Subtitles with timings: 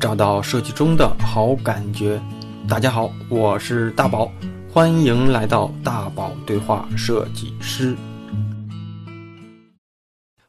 [0.00, 2.22] 找到设计中的好感觉。
[2.68, 4.30] 大家好，我是大宝，
[4.72, 7.96] 欢迎来到大宝对话设计师。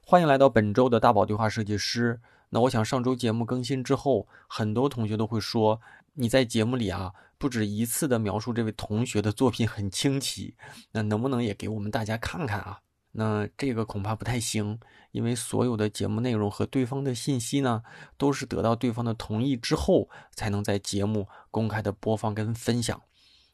[0.06, 2.20] 欢迎来到本周的大宝对话设计师。
[2.50, 5.82] 那我想上周节目更新之后，很多同学都会说
[6.14, 10.54] 你在节目里啊不止一次的描述这位同学的作品很清奇，
[10.92, 12.78] 那能不能也给我们大家看看啊？
[13.20, 14.80] 那这个恐怕不太行，
[15.12, 17.84] 因为所有的节目内容和对方的信息呢，
[18.18, 23.02] 都是得到对方的同意之后才能在节目公开的播放跟分享。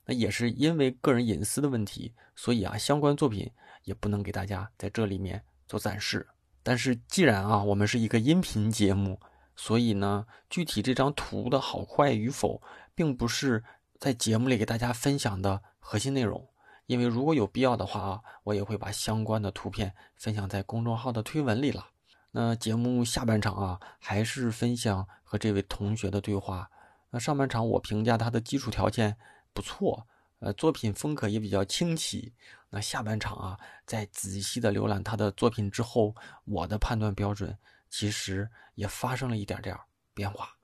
[0.05, 3.51] 那也是因为个人隐私的问题，所以啊，相关作品
[3.85, 6.27] 也不能给大家在这里面做展示。
[6.61, 9.19] 但是既然啊，我们是一个音频节目，
[9.55, 12.61] 所以呢，具体这张图的好坏与否，
[12.93, 13.63] 并不是
[13.99, 16.47] 在节目里给大家分享的核心内容。
[16.87, 21.87] 因为如果有必要的话啊，我也会把相关的图片分享在公众号的推文里了。
[22.31, 26.69] 那节目下半场啊，还是分享和这位同学的对话。
[27.09, 29.17] 那上半场我评价他的基础条件
[29.51, 30.05] 不错，
[30.39, 32.31] 呃，作品风格也比较清奇。
[32.69, 37.57] 那下半场啊，在仔细的浏览他的作品之后，我的判断标准
[37.89, 39.75] 其实也发生了一点点
[40.13, 40.55] 变化。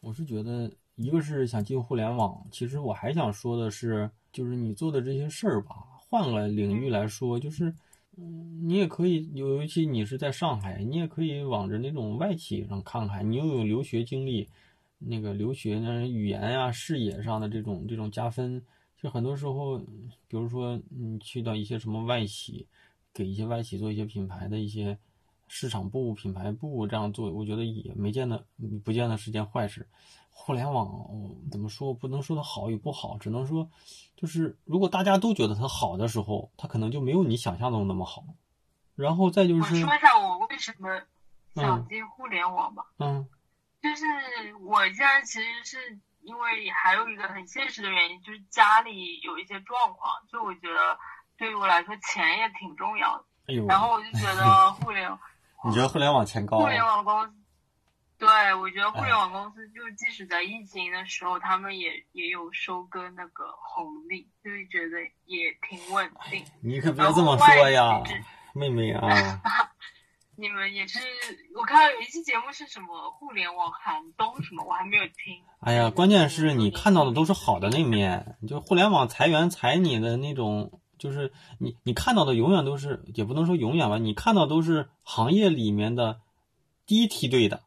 [0.00, 4.10] 我是觉得，一个是想进互联网，其实我还想说的是。
[4.32, 7.74] 就是你做的这些事儿吧，换个领域来说，就是，
[8.16, 13.30] 嗯，你也可以，尤其你是在上海，你也可以往着那种外企上看看。
[13.30, 14.48] 你又有留学经历，
[14.98, 18.62] 那个留学呢，语言呀、视野上的这种这种加分，
[18.96, 19.78] 就很多时候，
[20.28, 22.66] 比如说你去到一些什么外企，
[23.12, 24.98] 给一些外企做一些品牌的一些
[25.52, 28.46] 市场部、品牌部这样做，我觉得也没见得
[28.84, 29.88] 不见得是件坏事。
[30.30, 30.88] 互联网
[31.50, 31.92] 怎么说？
[31.92, 33.68] 不能说它好与不好，只能说，
[34.16, 38.24] 就是如果大家都觉得它好的时候，它可能就没有你想象中那么好。
[38.94, 41.02] 然后再就是，我说一下我为什么
[41.56, 42.84] 想进互联网吧。
[42.98, 43.28] 嗯，
[43.82, 50.96] 就是我现在其实是因为还有一个很现实的原因，就是家里有一些状况，就我觉得
[51.36, 53.24] 对于我来说钱也挺重要的。
[53.48, 55.10] 哎呦，然后我就觉得 互联，
[55.64, 56.58] 你觉得互联网钱高？
[56.58, 57.32] 互联网公司。
[58.18, 66.44] 对，我觉得互联网公司就即使在疫情的时候，他们也也有收割那个红利，就是觉得也挺稳定。
[66.62, 68.02] 你可不要这么说呀，
[68.54, 69.08] 妹妹啊！
[70.36, 70.98] 你们也是，
[71.54, 75.42] 我看到有一期节目是什么互联网寒冬什么，我还没有听。
[75.60, 86.20] 哎呀，关键是你看到的都是好的那面，就互联网裁员裁你的那种，就是你你看到的永远都是，也不能说永远吧，你看到都是行业里面的
[86.86, 87.62] 第一梯队的。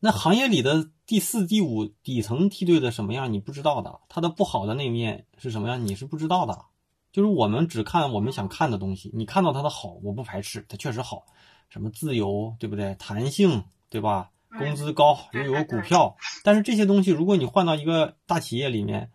[0.00, 6.64] 那行业里的第四、第五底层梯队的什么样，你不知道的，它的不好的那面是什么样，你是不知道的。
[7.12, 11.24] 就是我们只看我们想看的东西，你看到它的好，我不排斥，它确实好，
[11.68, 12.96] 什么自由，对不对？
[12.98, 14.30] 弹性，对吧？
[14.58, 16.16] 工资高，又有股票。
[16.42, 19.10] 但是这些东西，如果你换到一个大企业里面，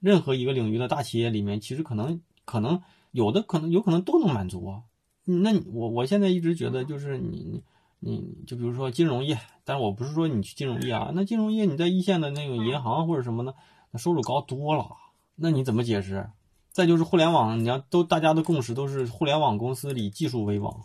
[0.00, 2.82] 任何一个领域的大企业里面，其实可能可能
[3.16, 4.82] 有的可能有可能都能满足啊。
[5.24, 7.62] 那我我现在一直觉得就是你你。
[7.98, 13.54] 你就比如说金融业，但是我不是说你去金融业啊，那金融业你在一线的那个银行或者什么呢，
[13.90, 14.90] 那收入高多了，
[15.34, 16.28] 那你怎么解释？
[16.70, 20.84] 再就是互联网，你要都大家的共识都是互联网公司里技术为王，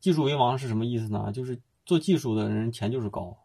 [0.00, 1.30] 技术为王是什么意思呢？
[1.32, 3.38] 就是做技术的人钱就是高，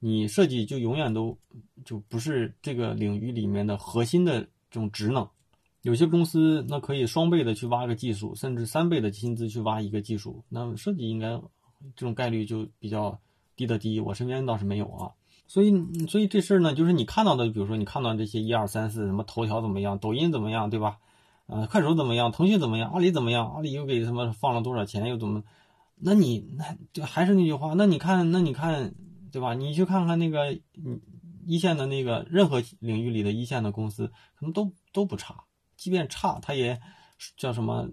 [0.00, 1.38] 你设计就永远都
[1.84, 5.26] 就不是这个领域里面的核心的这种职能，
[5.84, 11.40] 有些公司那可以双倍的去挖个技术，甚至三倍的薪资去挖一个技术，那设计应该。
[11.96, 13.20] 这种概率就比较
[13.56, 15.12] 低的低，我身边倒是没有啊。
[15.46, 15.70] 所以，
[16.08, 20.96] 所以这事儿呢，就是你看到的，比如说你看到这些一二三四，什么头条怎么样，抖音怎么样，对吧？
[21.44, 23.52] 呃，快手怎么样，腾讯怎么样，阿里怎么样？
[23.52, 25.42] 阿里又给什么放了多少钱，又怎么？
[25.96, 28.94] 那你那就还是那句话，那你看，那你看，
[29.30, 29.52] 对吧？
[29.52, 30.58] 你去看看那个
[31.46, 34.06] 一线的那个任何领域里的一线的公司，
[34.36, 35.43] 可能都都不差，
[35.76, 36.80] 即便差，它也
[37.36, 37.88] 叫什么？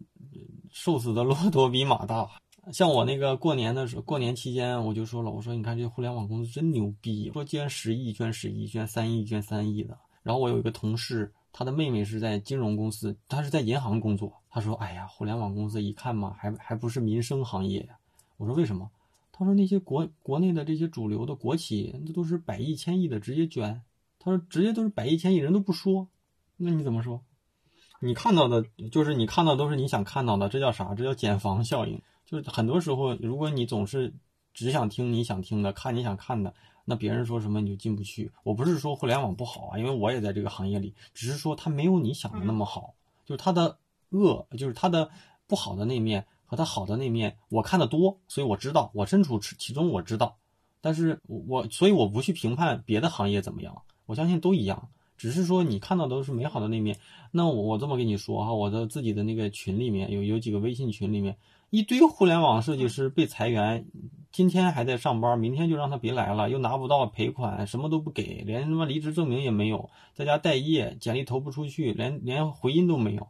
[0.70, 2.30] 瘦死的骆驼比马大。
[2.72, 9.98] 像我那个过年的时候，过年期间我就说了，我说你看这互联网公司真牛逼，说捐十亿，捐十亿，捐三亿，捐三亿的。
[10.24, 14.32] 然后我有一个同事，他的妹妹是在金融公司，他是在银行工作。
[14.50, 17.98] 他说：“哎呀，互联网公司一看嘛，还还不是民生行业呀。”
[18.38, 18.90] 我说：“为什么？”
[19.34, 23.82] 他说：“那些国国内的这些主流的国企，那都是百亿、千亿的直接捐。”
[24.20, 26.08] 他说：“直接都是百亿、千亿，人都不说。”
[26.58, 27.22] 那你怎么说？
[28.04, 30.96] 你看到的，就是你看到都是你想看到的，这叫啥？
[30.96, 32.02] 这叫减房效应。
[32.26, 34.12] 就是很多时候，如果你总是
[34.54, 36.54] 只想听你想听的，看你想看的，
[36.84, 38.32] 那别人说什么你就进不去。
[38.44, 42.96] 我不是说互联网不好啊，因为我也在这个行业里，只是说它没有你想的那么好。
[43.24, 43.78] 就是它的
[44.10, 45.12] 恶，就是它的
[45.46, 50.38] 不好的那面和它好的那面，我看的多，所以我知道，我身处其中，我知道。
[50.82, 54.90] 但是我所以我不去评判别的行业怎么样，我相信都一样，
[55.22, 56.98] 只是说你看到的都是美好的那面。
[57.32, 61.38] 那我我这么跟你说哈，我的自己的那个群里面有有几个微信群里面
[61.70, 63.86] 一堆互联网设计师被裁员，
[64.32, 73.28] 今天还在上班，明天就让他别来了，又拿不到赔款，什么都不给，连他妈离职证明也没有，在家待业，简历投不出去，连连回音都没有。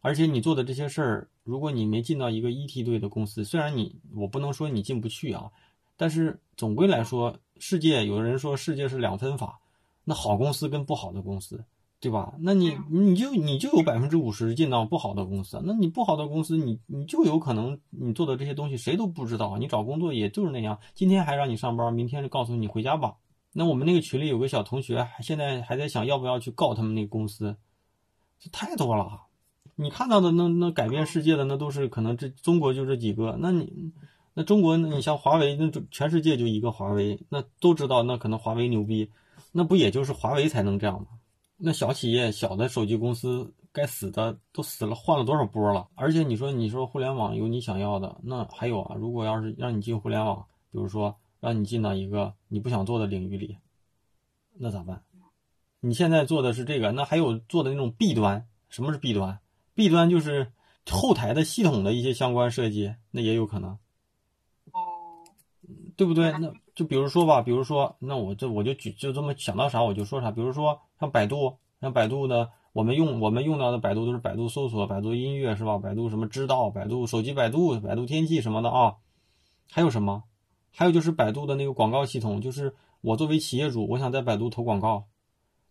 [0.00, 5.50] 而且你做的这些事儿，如果你没进到一个一梯队的公司，虽然你我不能说你进不去啊，
[5.96, 9.60] 但是总归来说，世界有人说世界是两分法，
[10.08, 11.62] 那好公司跟不好的公司，
[12.00, 12.32] 对吧？
[12.40, 23.16] 那你你就你就有百分之五十进到不好的公司，那你不好的公司，你你就有可能你做的这些东西谁都不知道，你找工作也就是那样，今天还让你上班，明天就告诉你回家吧。
[23.52, 27.56] 那我们那个群里有个小同学，现在还在想要不要去告他们那个公司，
[28.38, 29.24] 这太多了。
[29.76, 33.92] 你看到的那那改变世界的那都是可能这中国就这几个，那你
[34.32, 39.10] 那中国你像华为那全世界就一个华为，那都知道那可能华为牛逼，
[39.58, 41.08] 那不也就是华为才能这样吗？
[41.56, 45.88] 那小企业小的手机公司该死的都死了，换了多少波了？
[45.96, 53.58] 而且你说你说互联网有你想要的，那还有啊，如果要是让你进互联网，比如说让你进到一个你不想做的领域里，
[54.54, 55.02] 那咋办？
[55.80, 59.40] 你现在做的是这个，那还有做的那种弊端，什么是弊端？
[59.74, 60.52] 弊端就是
[60.88, 63.72] 后台的系统的一些相关设计，那也有可能，
[64.70, 65.26] 哦，
[65.96, 66.30] 对不对？
[66.38, 70.30] 那就比如说吧，比如说，那我这我就举就这么想到啥我就说啥。
[70.30, 75.76] 比如说像百度，像百度的，我们用我们用到的百度都是百度搜索、百度音乐是吧？
[75.78, 78.94] 百度什么知道、百度手机、百度、百度天气什么的啊？
[79.68, 80.22] 还有什么？
[80.70, 85.06] 还有就是百度的那个广告系统，就是我作为企业主，我想在百度投广告，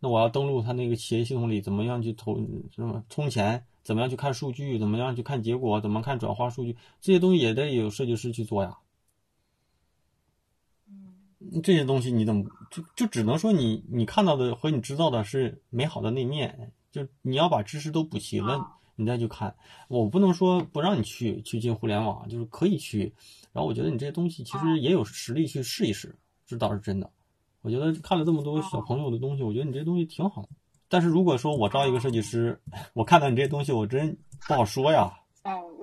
[0.01, 2.35] 那我要登录他那个企业系统里，怎么样去投
[2.75, 3.63] 什么充钱？
[3.81, 4.77] 怎么样去看数据？
[4.77, 5.79] 怎么样去看结果？
[5.79, 6.75] 怎么看转化数据？
[6.99, 8.79] 这些东西也得有设计师去做呀。
[11.63, 18.65] 这些东西你怎么就就只能说你你看到的和你知道的是美好的那面，就你要把知识都补齐了，
[18.95, 19.55] 你再去看。
[19.87, 23.13] 我不能说不让你去去进互联网，就是可以去。
[23.53, 26.15] 然后我觉得你这些东西其实也有实力去试一试，
[26.45, 27.09] 这倒是真的。
[27.61, 30.49] 我觉得看了这么多小朋友的东西，我觉得你这东西挺好的。
[30.89, 32.59] 但是如果说我招一个设计师，
[32.93, 34.17] 我看到你这些东西，我真
[34.47, 35.11] 不好说呀。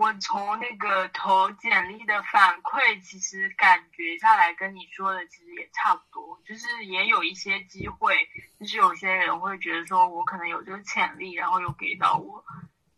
[0.05, 8.15] 嗯，我从那个投简历的反馈，其实感觉下来跟你说的其实也差不多，就是也有一些机会，
[8.61, 12.45] 就是有些人会觉得说我可能有这个潜力，然后又给到我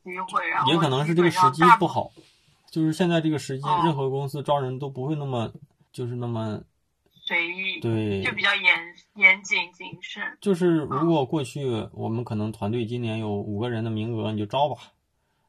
[0.03, 2.11] 机会，然后也可能是这个时机不好，
[2.71, 5.53] 就是现在这个时机，任何公司招人都不会那么
[5.93, 6.61] 就是那么。
[7.29, 10.23] 随意，对，就比较严严谨谨慎。
[10.41, 14.77] 就是如果过去我们可能团队今年有五个人的名额，你就招吧，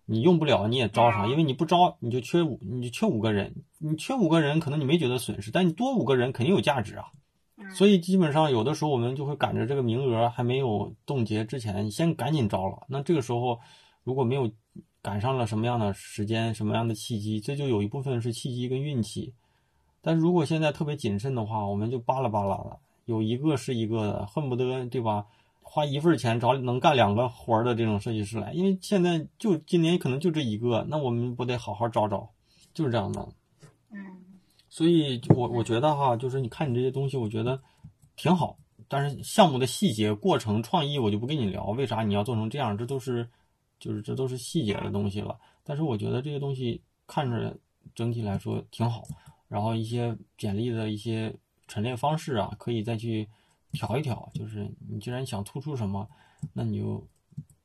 [0.10, 7.12] 你用不了你也招上，因为你不招你就缺五，你就缺五个人，你缺五个人可能你没觉得损失，但你多五个人肯定有价值啊。
[7.76, 12.86] 所以基本上有的时候我们就会赶着这个名额还没有冻结之前，你先赶紧招了。
[12.88, 13.60] 那这个时候
[14.04, 14.50] 如果没有
[15.02, 19.34] 赶上了什么样的时间、什么样的契机，这就有一部分是契机跟运气。
[20.02, 25.26] 但如果现在特别谨慎的话，我们就巴拉巴拉了，有一个是一个的，恨不得对吧？
[25.78, 32.28] 花一份钱找能干两个活儿的这种设计师来，因为现在就今年可能就这一个，那我们不得好好找找，
[32.74, 33.30] 就是这样的。
[33.92, 34.04] 嗯，
[34.70, 37.62] 所以我我觉得哈，就是你看你这些东西，我觉得
[38.16, 38.58] 挺好，
[38.88, 42.76] 但是项目的细节、过程、创意我就不跟你聊，为啥你要做成这样？
[42.76, 43.30] 这都是
[43.80, 45.38] 就是这都是细节的东西了。
[45.64, 47.56] 但是我觉得这些东西看着
[47.94, 49.04] 整体来说挺好。
[49.48, 51.36] 然后一些简历的一些
[51.68, 53.30] 陈列方式啊，可以再去
[53.78, 54.30] 调一调。
[54.34, 56.10] 就是你既然想突出什么，
[56.52, 57.08] 那你就，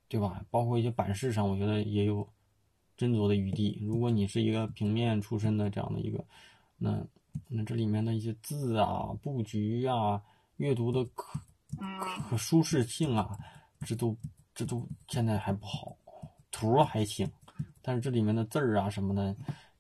[0.08, 0.44] 对吧？
[0.50, 2.28] 包括一些版式上，我觉得也有
[2.98, 3.78] 斟酌的余地。
[3.82, 6.22] 如果你是一个平面出身的这样的一个，
[6.76, 7.02] 那
[7.48, 10.22] 那这里面的一些字啊、布局啊、
[10.58, 11.40] 阅读的可
[12.28, 13.38] 可舒适性啊，
[13.86, 14.14] 这都
[14.54, 15.96] 这都现在还不好。
[16.50, 17.26] 图还行，
[17.80, 19.34] 但是这里面的字儿啊什么的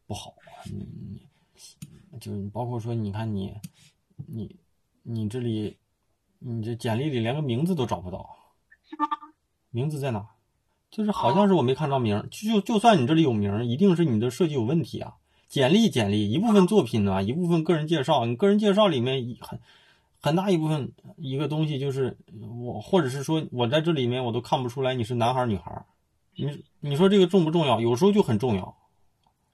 [0.06, 0.34] 不好。
[0.72, 1.18] 嗯。
[2.20, 3.52] 就包括说，你看你，
[4.26, 4.54] 你，
[5.02, 5.76] 你这里，
[6.44, 8.36] 你这简历里连个名字都找不到，
[9.70, 10.26] 名字在哪？
[10.90, 12.28] 就是好像是我没看着名。
[12.30, 15.14] 就就算你这里有名，一定是你的设计有问题啊。
[15.48, 18.26] 简历简历一部分作品呢，一部分个人介绍。
[18.26, 19.60] 你个人介绍里面很
[20.20, 22.18] 很大一部分一个东西就是
[22.64, 25.84] 我，或者是说我在这里面我都看不出来你是男孩女孩。
[26.34, 27.80] 你你说这个重不重要？
[27.80, 28.76] 有时候就很重要。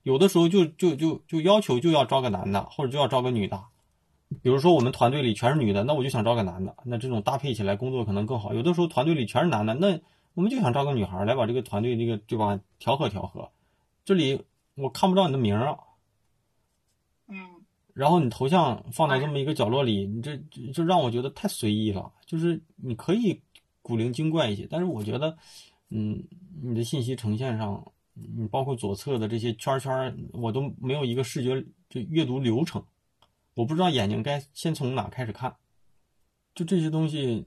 [0.05, 3.63] 有的时候就就就就要求就要招个男的，或者就要招个女的。
[4.43, 8.55] 比如说我们团队里全是女的，那我就想招个男的，那这种搭配起来工作可能更好。
[8.55, 10.01] 有的时候团队里全是男的，那
[10.35, 13.51] 我们就想招个女孩来把这个团队这个对吧调和调和。
[14.05, 14.43] 这里
[14.75, 15.79] 我看不到你的名儿，
[17.29, 17.37] 嗯，
[17.95, 20.37] 然后你头像放到这么一个角落里，你这
[20.73, 22.13] 就让我觉得太随意了。
[22.25, 23.41] 就是你可以
[23.83, 25.37] 古灵精怪一些，但是我觉得，
[25.91, 26.23] 嗯，
[26.63, 32.85] 你的信息呈现上，你包括左侧的这些圈圈，我都没有一个视觉就阅读流程，
[33.59, 35.57] 我不知道眼睛该先从哪开始看，
[36.55, 37.45] 就这些东西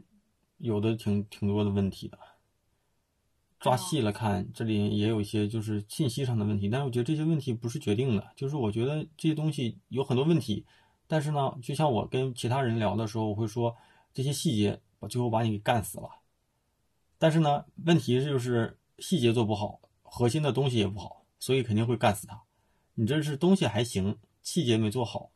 [0.58, 2.20] 有的挺挺多的问题的。
[3.62, 10.66] 抓细了看，这里也有一些就是信息上的问题，但是我觉得这些问题不是决定的，就是我觉得这些东西有很多问题，
[11.08, 13.78] 但是呢，就像我跟其他人聊的时候，我会说
[14.14, 16.10] 这些细节，我最后把你给干死了。
[17.18, 22.44] 但是呢，问题就是细节做不好，核心的东西也不好，所以肯定会干死他。
[22.96, 25.32] 你这是东西还行，细节没做好，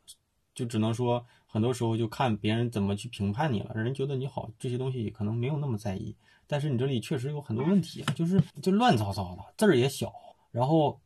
[0.55, 6.15] 就只能说很多时候就看别人怎么去评判你了，人觉得你好，这些东西可能没有那么在意。
[6.47, 10.13] 但是你这里确实有很多问题，就是就乱糟糟的，字儿也小，
[10.51, 10.99] 然后，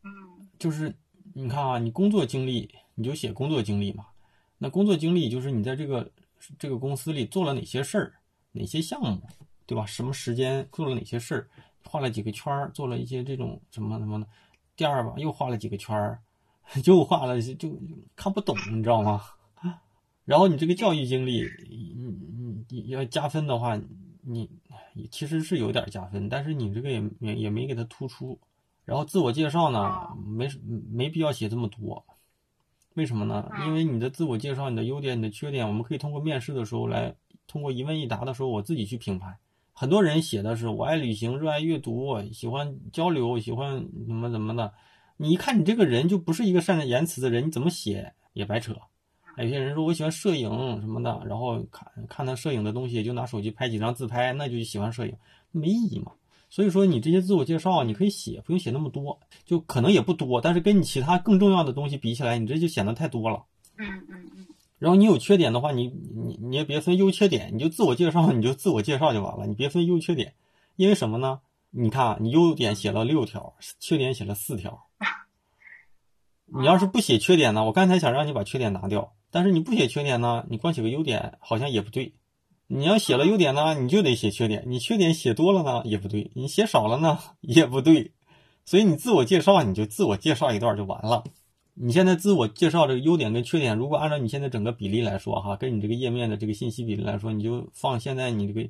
[0.59, 0.93] 就是
[1.33, 4.05] 你看啊，你工作经历你就写工作经历嘛，
[4.57, 6.11] 那工作经历就是你在这个
[6.57, 8.13] 这个公司里做了哪些事儿，
[8.51, 9.21] 哪些项目，
[9.65, 9.85] 对吧？
[9.85, 11.47] 什么时间做了哪些事儿，
[11.85, 14.27] 画了几个圈儿，做了一些这种什么什么的，
[14.75, 16.19] 第二吧又画了几个圈儿，
[16.83, 17.79] 又画了就
[18.15, 19.23] 看不懂，你知道吗？
[20.29, 23.81] 然后你这个教育经历，你你你要加分的话，
[24.21, 24.47] 你。
[25.11, 28.37] 其实是有点加分，但是你这个也也也没给他突出。
[28.83, 30.49] 然后自我介绍呢，没
[30.91, 32.03] 没必要写这么多。
[32.95, 33.49] 为什么呢？
[33.65, 37.15] 因为你的自我介绍、你的优点、你的缺点，我们可以通过面试的时候来，
[37.47, 39.37] 通过一问一答的时候，我自己去评判。
[39.71, 44.73] 很多人写的是我爱旅行、热爱阅读、喜欢交流、喜欢怎么怎么的。
[45.15, 48.75] 你一看你这个人就不是一个善言辞的人，你怎么写也白扯。
[49.43, 50.49] 有些人说我喜欢摄影
[50.81, 55.15] 什么的，然后看看他摄影的东西，就拿手机拍几张自拍，那就喜欢摄影，
[55.51, 56.11] 没意义嘛。
[56.49, 63.43] 所以说你这些自我介绍你可以写，不用写那么多，就可能也不多，但是跟你其他更重要的东西比起来，你这就显得太多了。
[63.77, 64.47] 嗯嗯嗯。
[64.77, 70.33] 然后你有缺点的话，你你你也别分优缺点，你就自我介绍，你就自我介绍就完了，你别分优缺点，
[70.75, 71.39] 因为什么呢？
[71.69, 74.87] 你看你优点写了六条，缺点写了四条。
[76.57, 77.63] 你要是不写缺点呢？
[77.65, 79.13] 我刚才想让你把缺点拿掉。
[79.31, 80.45] 但是你不写缺点呢？
[80.49, 82.15] 你光写个优点好像也不对。
[82.67, 84.63] 你要写了优点呢，你就得写缺点。
[84.67, 88.11] 你缺点写多了呢也不对，你写少了呢也不对。
[88.65, 91.23] 所以你自我介绍你就自我介绍一段就完了。
[91.73, 98.69] 你现在自我介绍这个优点跟缺点，如果按照你现在整个比例来说哈，跟你这个页面的这个信息比例来说，你就放现在你这个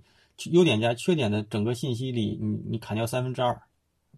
[0.51, 3.61] 优点加缺点的整个信息里，你你砍掉三分之二。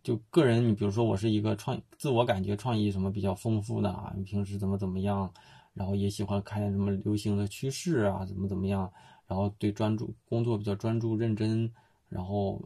[0.03, 5.31] 就个人，你比如说我是一个创自我感觉创意什么比较丰富的啊，你平时怎么怎么样？
[5.73, 8.91] 然后也喜欢看什么流行的趋势啊，怎么怎么样？
[9.27, 11.71] 然后对专注工作比较专注认真，
[12.09, 12.61] 然后，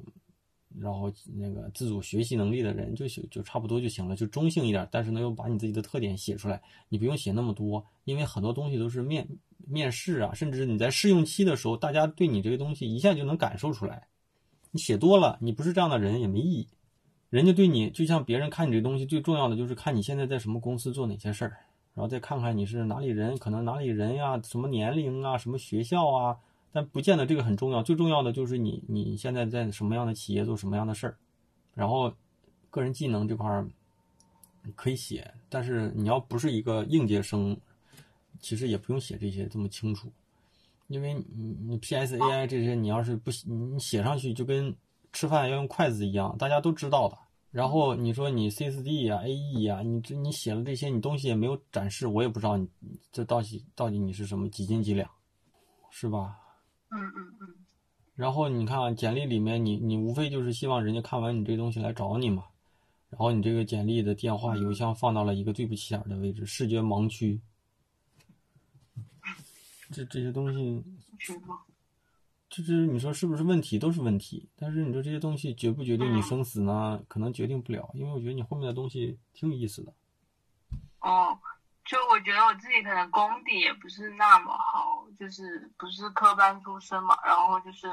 [0.79, 4.87] 然后那个自主学习能力的人就就差不多就行了，就中性一点。
[4.91, 9.27] 但是呢，又把你自己的特点写出来，你不用写那么多，因为很多东西都是面
[9.67, 14.07] 面试啊，甚至你在试用期的时候，大家对你这个东西一下就能感受出来。
[14.71, 16.67] 你写多了，你不是这样的人也没意义。
[17.35, 21.57] 人家对你就像别人看你这东西，最重要的就是看你现在在什么公司做哪些事儿。
[21.93, 26.37] 然后再看看你是哪里人，可能哪里人呀，什么年龄啊，什么学校啊，
[26.71, 27.83] 但不见得这个很重要。
[27.83, 31.17] 最重要的就是你你现在在什么样的企业做什么样的事儿，
[31.73, 32.09] 然后
[32.69, 33.67] 个人技能这块儿
[34.73, 37.57] 可以写，但是你要不是一个应届生，
[38.39, 40.09] 其实也不用写这些这么清楚，
[40.87, 44.73] 因为你你 P S A I 这些你要是不你写上去就跟
[45.11, 47.17] 吃饭要用筷子一样，大家都知道的。
[47.55, 52.67] 然后你说你 C 四 D 呀 A E 呀，你这你写了这些，你东西也没有展示，我也不知道你
[53.13, 55.09] 这到底到底你是什么几斤几两，
[55.89, 56.37] 是吧？
[56.91, 57.55] 嗯嗯嗯。
[58.13, 62.43] 然后你看简历里面，你你无非就是希望人家看完你这东西来找你嘛。
[63.09, 67.39] 然后你这个简历的电话、邮箱放到了一个最不起眼的位置，视觉盲区。
[69.93, 70.83] 这这些东西。
[72.47, 77.01] 就是你说是不是问题都是问题，但是你说这些东西决不决定你生死呢？
[77.07, 79.91] 可能决定不了，因为我觉得你后面的东西挺有意思的。
[80.99, 81.37] 哦，
[81.83, 87.87] 就我觉得我自己可能功底也不是那么好，就是不是科班出身嘛，然后就是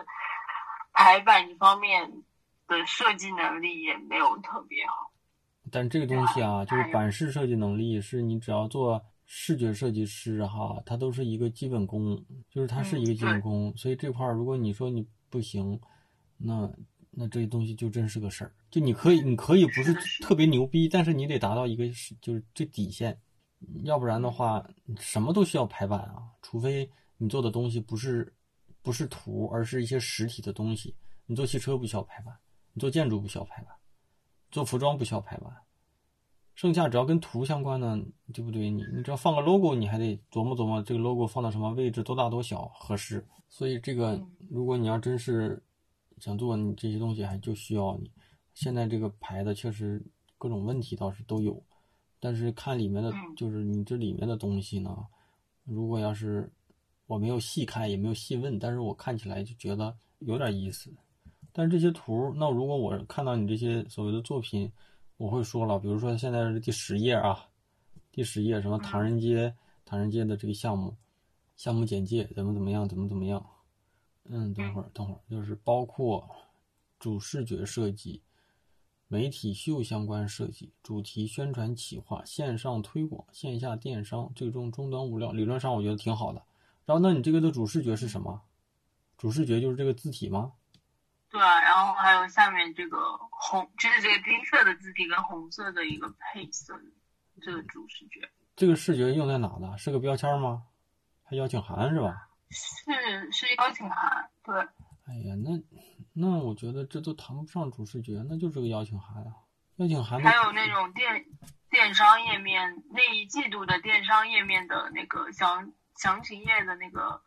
[0.92, 2.22] 排版一方面
[2.68, 5.10] 的设计能力也没有特别好。
[5.70, 9.02] 但这个东西啊，就是版式设计能力，是你只要做。
[9.34, 15.80] 视觉设计师哈，他都是一个基本功，就是他是一个基本功，所以这块儿如果你说你不行，
[16.36, 16.70] 那
[17.10, 18.52] 那这些东西就真是个事儿。
[18.70, 21.88] 就你可以，你可以不是特别牛逼，但是你得达到一个
[22.20, 23.18] 就是最底线，
[23.84, 28.30] 要不然的话什么都需要排版啊，除非你做的东西不是
[28.82, 30.94] 不是图，而是一些实体的东西。
[31.24, 32.36] 你做汽车不需要排版，
[32.74, 33.74] 你做建筑不需要排版，
[34.50, 35.50] 做服装不需要排版。
[36.54, 37.98] 剩下只要跟图相关的，
[38.32, 38.70] 对不对？
[38.70, 43.26] 你你只要放个 logo，你还得琢磨琢磨这个 logo 放到什么位置，多大多小合适。
[43.48, 45.62] 所以这个，如果你要真是
[46.18, 48.10] 想做你这些东西，还就需要你。
[48.52, 50.04] 现在这个牌子确实
[50.36, 51.60] 各种问题倒是都有，
[52.20, 54.94] 但是看里面的就是你这里面的东西呢，
[55.64, 56.52] 如果要是
[57.06, 60.92] 我没有细看也没有细问，但是我看起来就觉得有点意思。
[61.50, 64.70] 但是这些图，那如果我看到你这些所谓的作品。
[65.22, 67.46] 我会说了，比如说现在是第十页啊，
[68.10, 70.96] 第十页什么唐人街，唐人街的这个项目，
[71.56, 73.46] 项目简介怎么怎么样，怎么怎么样？
[74.24, 76.28] 嗯，等会儿等会儿，就是包括
[76.98, 78.20] 主视觉设计、
[79.06, 86.42] 媒体秀相关设计、主题宣传企划、线上推广、线下电商、最终终端物料，理论上我觉得挺好的。
[86.84, 88.42] 然后，那你这个的主视觉是什么？
[89.16, 90.52] 主视觉就是这个字体吗？
[91.32, 92.98] 对啊，然后还有下面这个
[93.30, 96.78] 红，就是这个金色的字体跟红色的一个配色，
[97.40, 98.20] 这个主视觉。
[98.54, 99.78] 这个视觉用在哪呢？
[99.78, 100.64] 是个标签吗？
[101.24, 102.28] 还邀请函是吧？
[102.50, 104.54] 是是邀请函，对。
[105.08, 105.58] 哎呀，那
[106.12, 109.32] 那我觉得这都谈不上主视觉，那就是个邀请函啊。
[109.76, 110.22] 邀请函。
[110.22, 111.24] 还有那种电
[111.70, 117.22] 电商页面那一季度的电商页面的那个详详情页的那个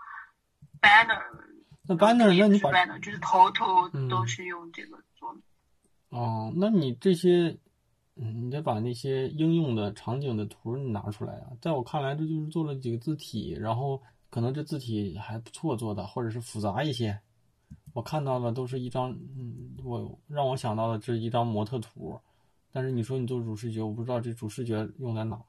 [0.80, 1.55] banner。
[1.88, 5.40] 那 banner，那你把就是头头都是用这个做的。
[6.10, 7.58] 哦，那你这些，
[8.16, 11.52] 嗯，你得把那些应用的场景的图你拿出来啊。
[11.62, 17.20] 在我看来，这就是做了几个字体，然后可能这字体还不错做的，或者是复杂一些。
[17.94, 22.20] 我看到的都是一张，嗯，我让我想到的这是一张模特图。
[22.72, 25.40] 但是你说你做主视觉，我不知道这主视觉用在哪。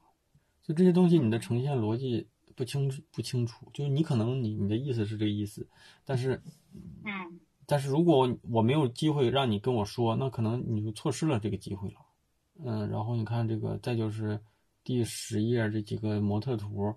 [0.61, 2.27] 就这些东西，你的呈现逻辑。
[2.57, 5.69] 不清楚，不清楚，就是你可能你你的意思是这个意思，
[6.03, 6.41] 但是，
[7.05, 12.01] 嗯，但是如果我没有机会让你跟我说，那可能你就错失了这个机会了，
[12.65, 14.41] 嗯，然后你看这个，再就是
[14.83, 16.95] 第十页这几个模特图，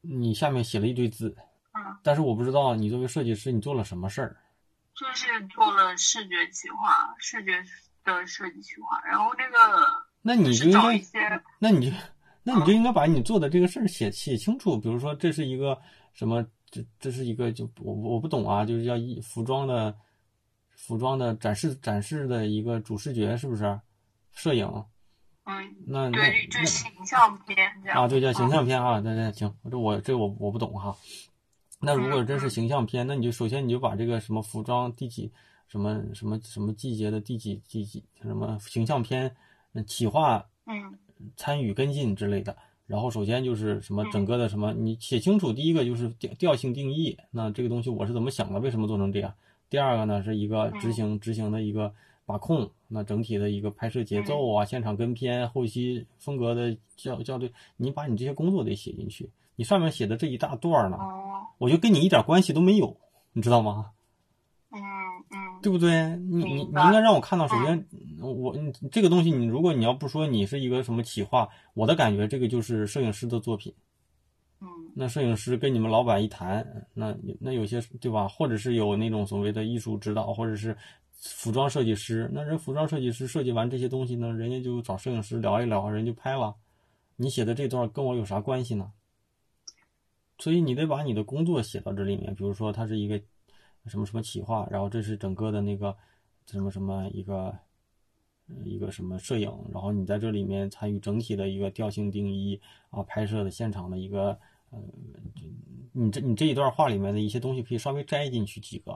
[0.00, 1.36] 你下面写了一堆字，
[1.72, 4.40] 嗯，但是我不知道你作为设计师你做了什么事儿，
[4.94, 7.62] 就是做了视觉企划，视觉
[8.04, 9.86] 的设计企划，然后那个，
[10.22, 10.72] 那你就应
[11.12, 11.96] 该，那你就。
[12.42, 15.78] 那你就应该把你做的这个事儿写写清楚，比如说这是一个
[16.12, 19.94] 什么，这这是一个就我我不懂啊，就是要一服装的，
[20.70, 23.80] 服装的展示展示的一个主视觉是不是？
[24.34, 24.66] 摄影，
[25.44, 30.96] 嗯，那对，就形象片啊，对，叫形象片啊，那那行，这我这我我不懂哈。
[31.78, 35.30] 那如果真是形象片，那你就首先你就把这个什么服装第几
[35.68, 39.36] 什么什么什么季节的第几第几什么形象片
[39.86, 40.98] 企划，嗯。
[41.36, 42.56] 参与跟进之类的，
[42.86, 45.52] 然后首先就是什么整个的什么，你写清楚。
[45.52, 49.32] 第一个就是调调性定义，那这个东西我是怎么想的，为什么做成这样？
[49.70, 51.92] 第二个呢是一个执行执行的一个
[52.26, 59.30] 把控，那整体的一个拍摄节奏啊，现场跟片，后期风格的校校对，你把你这些工作得写进去。
[59.56, 60.98] 你上面写的这一大段呢，
[61.58, 62.96] 我就跟你一点关系都没有，
[63.32, 63.92] 你知道吗？
[64.70, 64.80] 嗯嗯，
[65.62, 66.16] 对不对？
[66.16, 67.86] 你你你应该让我看到，首先
[68.20, 73.72] 我你这个东西，你如果你要不说你是一个什么企划，我的感觉这个就是摄影师的作品。
[74.60, 78.26] 嗯，那摄影师跟你们老板一谈，那那有些对吧？
[78.26, 80.76] 或者是有那种所谓的艺术指导，或者是
[81.12, 86.56] 服装设计师，那人服装设计师设计完这些东西呢，人家就找摄影师聊一聊，人就拍了。
[87.16, 88.90] 你写的这段跟我有啥关系呢？
[90.38, 93.20] 所以你得把你的工作写到这里面，比如说它是一个。
[93.86, 95.96] 什么什么企划，然后这是整个的那个
[96.46, 97.56] 什么什么一个
[98.64, 104.38] 一个什么摄影，然后你在这里面参与整体的一个调性定义啊，拍摄的现场的一个
[104.70, 104.78] 呃，
[105.92, 108.92] 你这你这一段话里面的一些东西可以稍微摘进去几个，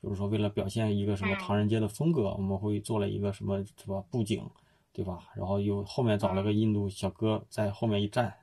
[0.00, 4.48] 比如说为了表现一个什么唐人街的风格，我们会做了一个什么什么布景，
[4.92, 5.28] 对吧？
[5.34, 8.34] 然后又后面找了个印度小哥在后面一站，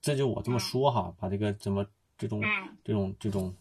[0.00, 2.42] 这就我这么说哈，把这个怎么这种
[2.82, 3.54] 这种这种。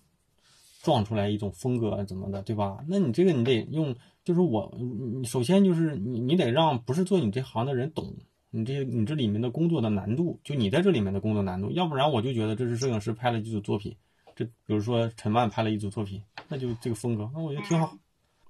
[0.82, 2.84] 撞出来一种风格怎么的，对吧？
[2.88, 8.16] 那你这个你得用，就是我，你首先就是你你得让不是做你这行的人懂
[8.52, 13.96] 你这你这里面的工作的难度，就你在这里面的工作难度，要不然我就觉得这是摄影师拍了几组作品，
[14.36, 17.98] 这比如说陈曼拍了一组作品，那就这个风格，那我觉得挺好，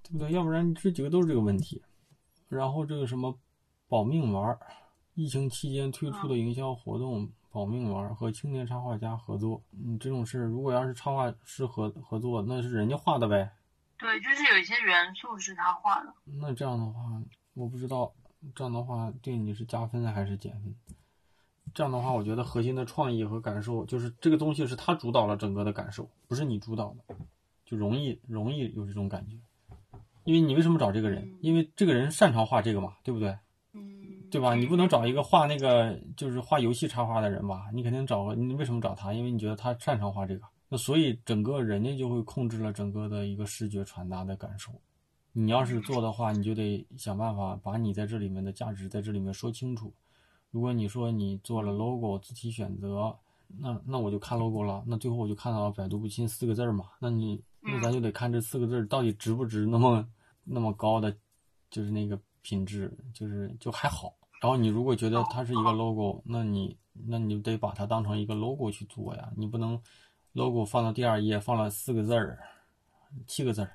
[0.04, 0.32] 对不对？
[0.32, 1.82] 要不然这几个都是这个问题。
[2.50, 3.36] 然后这个什么
[3.88, 4.58] 保命丸，
[5.16, 7.30] 疫情期间推出的营销活动。
[7.58, 13.52] 保命丸和青年插画家合作，你，这种事如果要是插画师合合作，那是人家画的呗。
[13.98, 16.14] 对，就是有一些元素是他画的。
[16.24, 17.02] 那这样的话，
[17.56, 18.14] 我不知道，
[18.54, 20.76] 这样的话对你是加分还是减分？
[21.74, 27.16] 这样的话，我觉得核心的创意和感受，就是这个东西是他主导了整个的感受，不是你主导的，
[27.66, 29.36] 就容易容易有这种感觉。
[30.26, 31.36] 因为你为什么找这个人？
[31.42, 33.36] 因为这个人擅长画这个嘛，对不对？
[34.28, 34.30] 嗯。
[34.30, 34.54] 对吧？
[34.56, 37.68] 你不能找一个画那个就是画游戏插画的人吧？
[37.74, 39.14] 你肯定找个，你为什么找他？
[39.14, 40.46] 因为你觉得他擅长画这个。
[40.70, 44.72] 那所以整个人家就会控制了整个的一个视觉传达的感受。
[45.32, 49.94] 你要是做的话，你就得想办法把你在这里面的价值在这里面说清楚。
[50.52, 53.16] 如果你说你做了 logo 字体选择，
[53.60, 56.86] 那那我就看 logo 了，那最后我就看到了“百毒不侵”四个字儿嘛。
[57.00, 60.06] 那你那咱就得看这四个字儿到底值不值那么
[60.44, 61.16] 那么高的，
[61.70, 64.14] 就是那个品质，就是就还好。
[64.42, 69.78] 然后你如果觉得它是一个 logo，那你那你就得把它当成一个 logo 去做呀，你不能。
[70.34, 72.38] logo 放到第二页，放了四个字儿，
[73.26, 73.72] 七个字儿，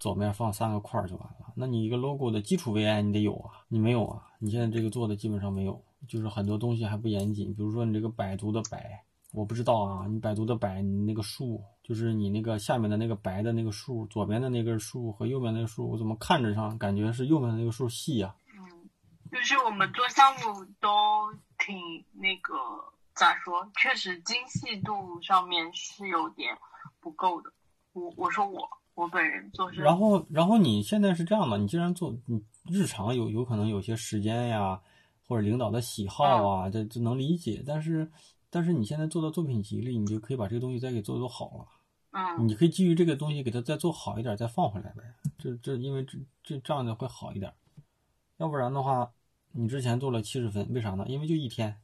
[0.00, 1.52] 左面放三个块儿就完了。
[1.54, 4.26] 那你一个 logo 的基础 VI 你得有啊，你没有啊？
[4.40, 7.54] 你现在这个做的基本上没有，就是很多东西还不严谨。
[7.54, 18.34] 比如说你这个百度的百，我不知道啊，你百度的百，你那个数，就是你那个下面的那个白的那个数，左边的那根数和右边那个数，我怎么看着上感觉是右边的那个数细呀？
[18.56, 18.88] 嗯，
[19.30, 20.88] 就是我们做项目都
[21.58, 21.76] 挺
[22.12, 22.54] 那个。
[23.18, 23.68] 咋说？
[23.74, 26.56] 确实精细度上面是有点
[27.00, 27.52] 不够的。
[27.92, 28.60] 我我说我
[28.94, 29.80] 我本人做事。
[29.82, 34.80] 然后然后你现在是这样的，你既然做你日常有有可能有些时间呀，
[35.26, 37.64] 或者领导的喜好啊，这这能理解。
[37.66, 38.08] 但是
[38.50, 41.66] 但是你现在做到作品集里，你就可以把这个东西再给做做好了。
[42.12, 42.48] 嗯。
[42.48, 45.02] 你可以基于这个东西给它再做好一点，再放回来呗。
[45.38, 47.52] 这这因为这这这样的会好一点。
[48.38, 49.12] 要不然的话，
[49.52, 51.04] 你之前做了七十分，为啥呢？
[51.08, 51.76] 因为就一天。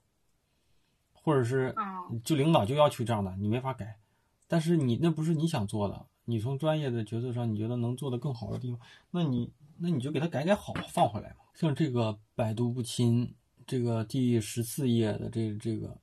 [1.12, 1.74] 或者是，
[2.22, 3.98] 就领导就要求这样的，你没法改。
[4.46, 8.79] 但是你那不是你想做的，你从专业的角色上，你觉得能做的更好的地方，
[9.11, 11.37] 那你那你就给它改改好，放回来嘛。
[11.55, 13.35] 像这个百毒不侵，
[13.66, 15.96] 这个第十四页的这这个，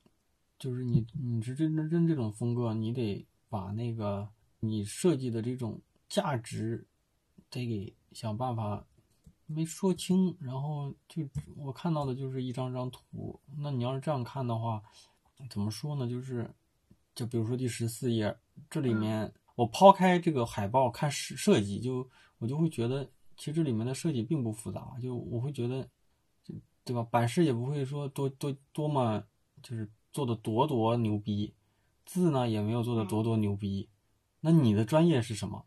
[0.61, 6.85] 就是你你是真真真这种风格，你得把那个你设计的这种价值，
[7.49, 8.85] 得给想办法
[9.47, 10.37] 没说清。
[10.39, 14.83] 然后就我看到的就是一张张图，那你要是这样看的话。
[15.49, 16.07] 怎么说呢？
[16.07, 16.47] 就是，
[17.15, 18.37] 就比如说第十四页，
[18.69, 24.95] 这里面我抛开这个海报看设设计，就我就会觉得，其实这里面的设计并不复杂。
[25.01, 25.89] 就我会觉得，
[26.83, 27.01] 对吧？
[27.01, 29.23] 版式也不会说多多多么，
[29.63, 31.53] 就是做的多多牛逼，
[32.05, 33.89] 字呢也没有做的多多牛逼。
[34.39, 35.65] 那你的专业是什么？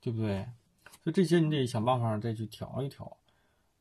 [0.00, 0.46] 对不对？
[1.02, 3.16] 所以这些你得想办法再去调一调。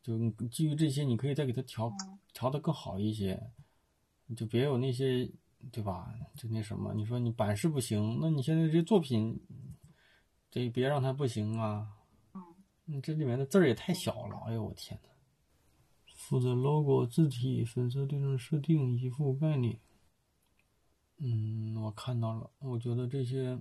[0.02, 1.94] 就基于这些，你可以再给它调
[2.34, 3.42] 调的更好一些。
[4.26, 5.30] 你就别有那些，
[5.72, 6.14] 对吧？
[6.36, 9.40] 就那什么，你说你版式不行，那你现在这作品，
[10.50, 11.88] 这别让它不行啊。
[12.86, 15.10] 你这里面的字儿也太小了，哎呦我天呐。
[16.24, 19.78] 负责 logo 字体粉色对称设定以及服务概念。
[21.18, 23.60] 嗯，我看到了，我觉得这些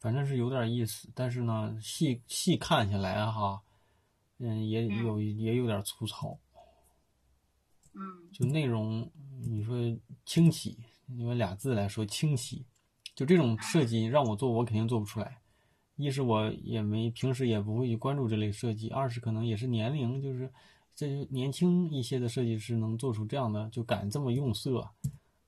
[0.00, 3.62] 反正是有点意思，但是呢，细细看下来哈，
[4.38, 6.36] 嗯，也有也有点粗糙。
[7.94, 9.08] 嗯，就内容，
[9.46, 9.76] 你说
[10.24, 12.66] 清晰，因为俩字来说清晰，
[13.14, 15.40] 就这种设计让我做，我肯定做不出来。
[15.94, 20.52] 一是我也没平时也不会去关注这类设计，二是可能也是年龄，就是
[20.94, 24.88] 这年轻一些的设计师能做出这样的，就敢这么用色，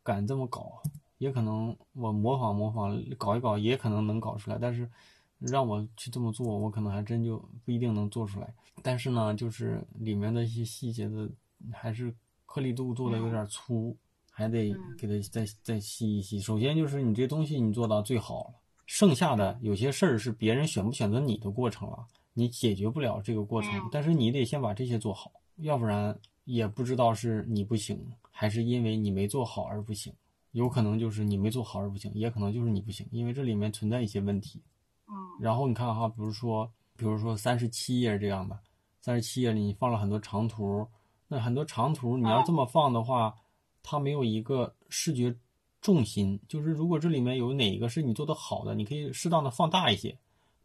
[0.03, 0.83] 敢这么搞，
[1.19, 4.59] 也可能我模仿模仿搞一搞，也可能能搞出来。
[4.61, 4.91] 但是
[5.39, 8.55] 让我去这么做，我可能还真就不一定能做出来。
[8.83, 11.29] 但是呢，就是里面的一些细节的
[11.73, 12.15] 还是。
[12.45, 13.97] 颗粒度做的有点粗，
[14.31, 16.39] 还得给它再再细一细。
[16.39, 23.71] 首先就是你这东西你做到最好了，剩下的有些事儿是别人选不选择你的过程了，你解决不了这个过程。
[23.91, 27.99] 但是你得先把这些做好，要不然也不知道是你不行，
[28.31, 30.13] 还是因为你没做好而不行。
[30.53, 34.63] 有可能就是你没做好而不行，也可能就是你不行，因为这里面存在一些问题。
[35.09, 35.15] 嗯。
[35.41, 38.59] 然后你看哈，比如说，比如说三十七页这样的，
[39.01, 40.87] 三十七页里你放了很多长图。
[41.29, 43.35] 那很多长图，你要这么放的话，
[43.83, 45.35] 它没有一个视觉
[45.81, 46.39] 重心。
[46.47, 50.15] 就是如果这里面有哪个是你做的好的，你可以适当的放大一些；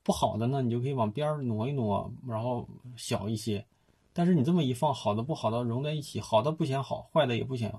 [0.08, 2.66] 不好的呢，你就可以往边儿挪一挪，然后
[2.96, 3.68] 小一些。
[4.14, 7.78] 但是你这么一放，好的不好的融在一起，好的不显好，坏的也不显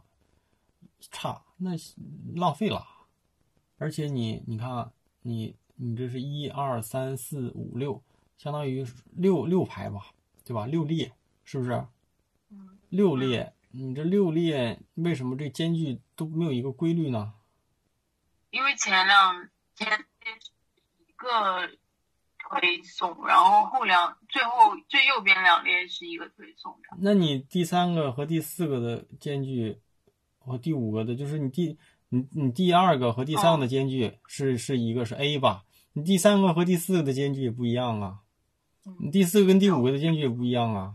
[1.11, 1.71] 差，那
[2.35, 2.87] 浪费了。
[3.79, 8.03] 而且你你看，你你这是一二三四五六，
[8.37, 10.13] 相当于六六排吧，
[10.45, 10.67] 对吧？
[10.67, 11.11] 六列
[11.45, 11.83] 是不是？
[12.91, 17.33] 六列，你这六列为什么这间距都没有一个规律呢？
[18.51, 20.05] 因为前两天
[20.99, 21.71] 一个
[22.49, 24.51] 推送，然后后两最后
[24.89, 26.97] 最右边两列是一个推送的。
[27.01, 29.79] 那你第三个和第四个的间距，
[30.39, 35.65] 和第五个的，就是你第你你第二个和第三个的间距是是一个是 A 吧？
[35.93, 38.21] 你第三个和第四个的间距也不一样啊，
[39.01, 40.95] 你第四个跟第五个的间距也不一样啊。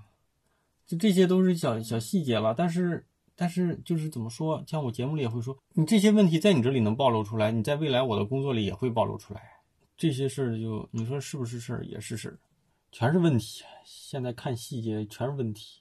[0.85, 2.53] 就这些都是小小细节了。
[2.53, 9.52] 但是但是就是怎么说，像我节目里也会说，你这些问题在你这里能暴露出来，你在未来我的工作里也会暴露出来。
[9.95, 12.37] 这些事儿就你说是不是事儿，也是事儿，
[12.91, 13.63] 全是问题。
[13.85, 15.79] 现在看细节全是问题。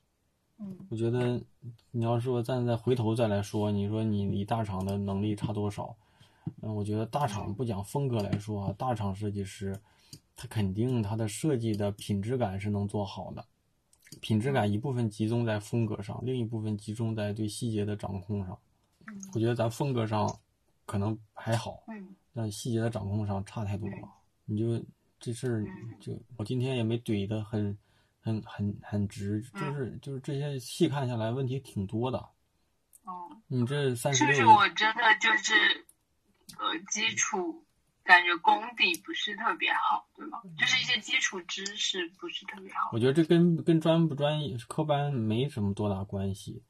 [0.58, 1.42] 嗯我觉得
[1.90, 5.96] 你要说站在回头再来说，你说你离大厂的能力差多少？
[6.60, 9.76] 嗯，我觉得大厂不讲风格来说啊，大厂设计师
[10.36, 13.44] 他肯定他的设计的品质感是能做好的，
[14.20, 18.56] 品质感一部分集中在风格上，另一部分集中在对细节的掌控上。
[19.34, 20.28] 我觉得咱风格上
[20.86, 24.08] 可能还好，嗯但细节的掌控上差太多了。
[24.44, 24.84] 你就
[25.20, 25.64] 这事儿
[26.00, 27.76] 就我今天也没怼的很
[28.20, 32.18] 很很很直，就是就是这些细看下来问题挺多的。
[33.04, 35.54] 哦，你这三十是不是六，我真的就是
[36.58, 37.64] 呃基础
[38.04, 40.40] 感觉功底不是特别好，对吗？
[40.58, 42.90] 就是一些基础知识不是特别好。
[42.92, 46.62] 我觉得这跟跟专不专业、科班没什么多大关系。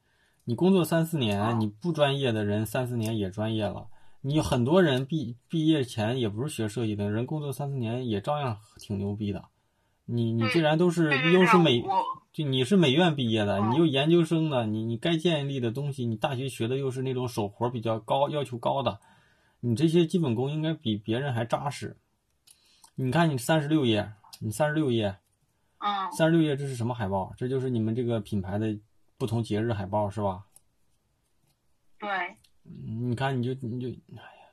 [0.45, 3.87] 你工作三四年，你不专业的人三四年也专业了。
[4.25, 9.43] 你很多人毕毕业前也不是学设计的人，工作三四年也照样挺牛逼的。
[10.05, 11.83] 你你既然都是又是美，
[12.31, 19.01] 就你是美院毕业的，嗯你又研究生的，你你该建立的东西，你大学学的又是那种手活比较高、要求高的，
[19.59, 21.97] 你这些基本功应该比别人还扎实。
[22.95, 25.17] 你看你三十六页，你三十六页，
[25.79, 27.33] 嗯三十六页这是什么海报？
[27.35, 28.77] 这就是你们这个品牌的
[29.17, 30.45] 不同节日海报是吧？
[31.99, 34.47] 对，嗯你看你就你就，哎呀，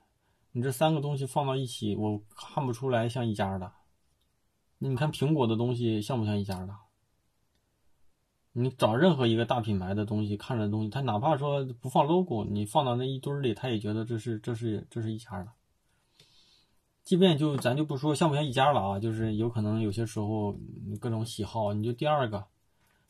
[0.52, 3.72] 你这三个东西放到一起，我看不出来像一家的。
[4.78, 6.74] 你看苹果的东西像不像一家的？
[8.52, 15.52] 你找任何一个大品牌的东西，看着的东西，它哪怕说不放 logo，你放到那一堆儿里，他也觉得这是这是这是一家的。
[17.04, 20.58] 即便就咱就不说像不像一家了啊，就是有可能有些时候
[21.00, 22.46] 各种喜好，你就第二个，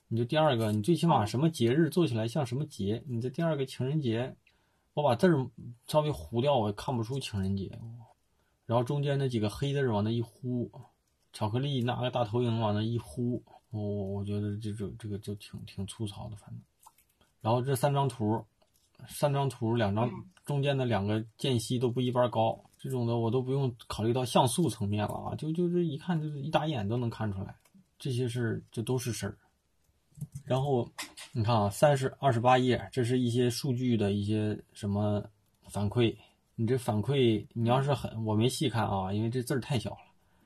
[0.09, 4.37] 你就第二个，你最起码什么节日做起来像什么节，你这第二个情人节，
[4.95, 5.51] 我把字儿
[5.87, 7.71] 稍微糊掉，我也看不出情人节。
[8.67, 10.71] 然后中间那几个黑字儿往那一糊，
[11.33, 16.61] 巧克力拿个大投影往那一糊，我、我觉得这种这个就挺挺粗糙的，反正。
[17.41, 18.45] 然后这三张图，
[19.09, 20.11] 三张图两张
[20.45, 27.55] 中间的两个间隙都不一般高，这种的我都不用考虑到像素层面了啊，就就是一看就是一打眼都能看出来，
[27.99, 29.37] 这些事儿这都是事儿。
[30.45, 30.91] 然后
[31.33, 35.23] 你看啊，三十二十八页，这是一些数据的一些什么
[35.69, 36.17] 反馈。
[36.57, 39.99] 你这反馈，你要是很，我没细看啊，因为这字儿太小了，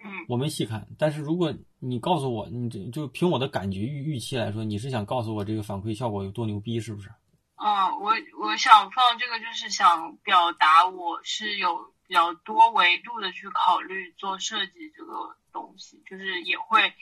[0.04, 0.86] 嗯我没细看。
[0.96, 7.08] 但是如果你告诉我，你这就凭我的感觉预预期来说，你是想告诉我这个反馈效果有多牛逼，是不是？
[7.56, 16.92] 嗯，我我想放这个，就是想表达我是有比较多维度的去考虑做设计这个东西，就是也会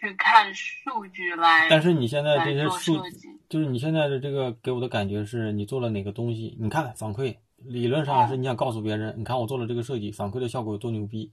[0.00, 1.68] 去看数据来。
[1.68, 3.02] 但是你现在这些数
[3.48, 6.56] 就是你现在的这个给我的感觉是你做了哪个东西？
[6.60, 11.32] 你看反馈，理论上是你想告诉别人，你看我做了这个设计，反馈的效果有多牛逼。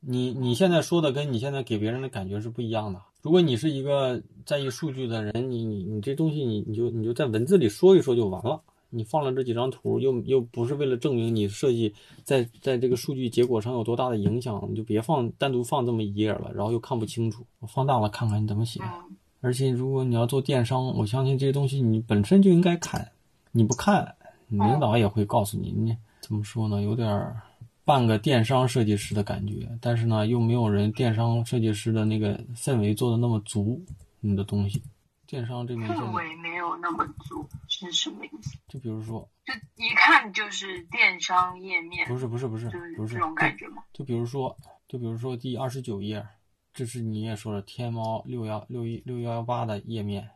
[0.00, 3.02] 你你现在说的跟你现在给别人的感觉是不一样的。
[3.20, 8.62] 如果你是一个在意数据的人，你你你这东西你你就你就在文字里说一说就完了。
[8.90, 17.46] 你放了这几张图，又又不是为了证明你设计在在这个数据结果上有多大的影响，你就别放单独放这么一页了，然后又看不清楚。
[17.60, 18.80] 我放大了看看你怎么写。
[18.82, 23.10] 嗯而且如果你要做电商，我相信这些东西你本身就应该看，
[23.52, 24.14] 你不看，
[24.48, 25.72] 你领导也会告诉你。
[25.72, 26.82] 你怎么说呢？
[26.82, 27.40] 有点儿
[27.82, 33.80] 半个电商设计师的感觉，但是呢，又没有人电商设计师的那个氛围做的那么足。
[34.20, 34.82] 你的东西，
[35.30, 38.58] 电商这边氛围没有那么足是什么意思？
[38.68, 43.84] 就比如说，就一看就是电商页面，不是不是不是就是不是这种感觉吗？
[43.92, 44.56] 就比如说，
[44.88, 46.26] 就比如说第二十九页，
[46.74, 50.28] 这是你也说了天猫六幺六一六幺幺八的页面。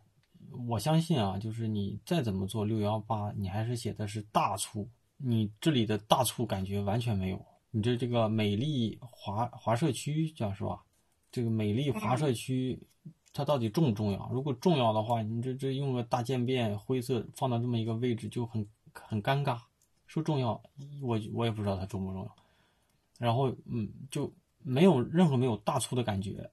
[0.68, 7.44] 我相信啊，就是你再怎么做六幺八，你还是写的是大促，你这里的大促感觉完全没有。
[7.72, 10.85] 你这这个美丽华华社区叫是吧？
[11.33, 12.80] 这个美丽华社区，
[13.35, 14.31] 它到底重不重要？
[14.33, 19.59] 如果重要的话，你这这用个大渐变灰色放到这么一个位置就很很尴尬。
[20.07, 20.62] 说重要，
[21.03, 22.37] 我我也不知道它重不重要。
[23.18, 26.51] 然后嗯，就没有任何没有大粗的感觉，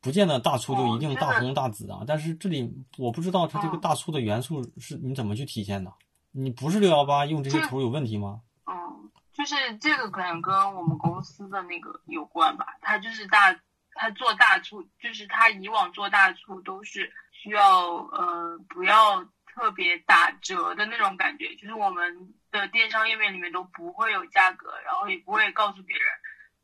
[0.00, 2.04] 不见得大粗就一定大红大紫啊。
[2.06, 5.92] 但是这里我不知道它这个大粗的元素是你怎么去体现的？
[6.30, 8.42] 你不是六幺八用这些图有问题吗？
[8.66, 12.78] 嗯，就是这个可能跟我们公司的那个有关吧。
[12.80, 13.52] 它就是大，
[14.00, 26.06] 他做大促，就是他以往做大促都是需要呃不要特别打折的那种感觉，就是我们的电商页面里面都不会有价格，然后也不会告诉别人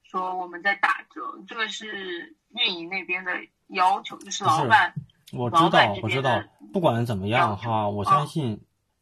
[0.03, 3.33] 说我们在打折，这个是运营那边的
[3.67, 4.95] 要求，就是老板
[5.35, 8.59] 我知道我知道，不管怎么样哈，我相信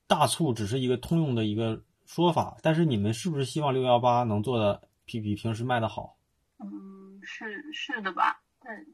[0.09, 6.17] 大促只是一个通用的一个说法，但是你们是不是希望六幺八能做的比比平时卖的好？
[6.59, 8.43] 嗯，是是的吧？
[8.61, 8.85] 但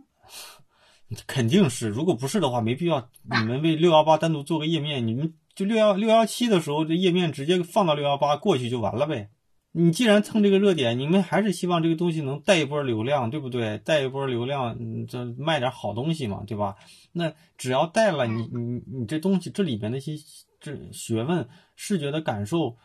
[1.27, 9.29] 肯定是，如果不是的话，没必要你们为六幺八单独做个页面，你们就六幺六幺七的时候，这页面直接放到六幺八过去就完了呗。
[9.73, 13.79] 你既然蹭这个热点，你们还是希望这个东西能带一波流量，对不对？
[13.79, 16.77] 带一波流量，嗯这卖点好东西嘛，对吧？
[17.13, 20.13] 那只要带了，你你你这东西这里面那些
[20.61, 22.77] 这学问、视觉的感受，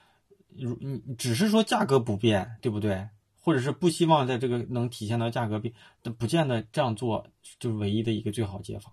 [0.58, 3.08] 如你你只是说价格不变，对不对？
[3.46, 7.28] 或者是不希望在这个能体现到价格变，但不见得这样做
[7.60, 8.92] 就是唯一的一个最好解法。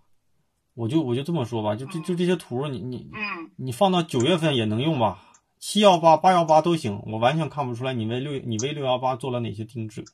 [0.74, 5.26] 我就我就这么说吧，就就就这些图，你你嗯你放到九月份也能用吧？
[5.58, 10.04] 七幺八、八幺八都行，我完全看不出来你为六你为六幺八做了哪些定制。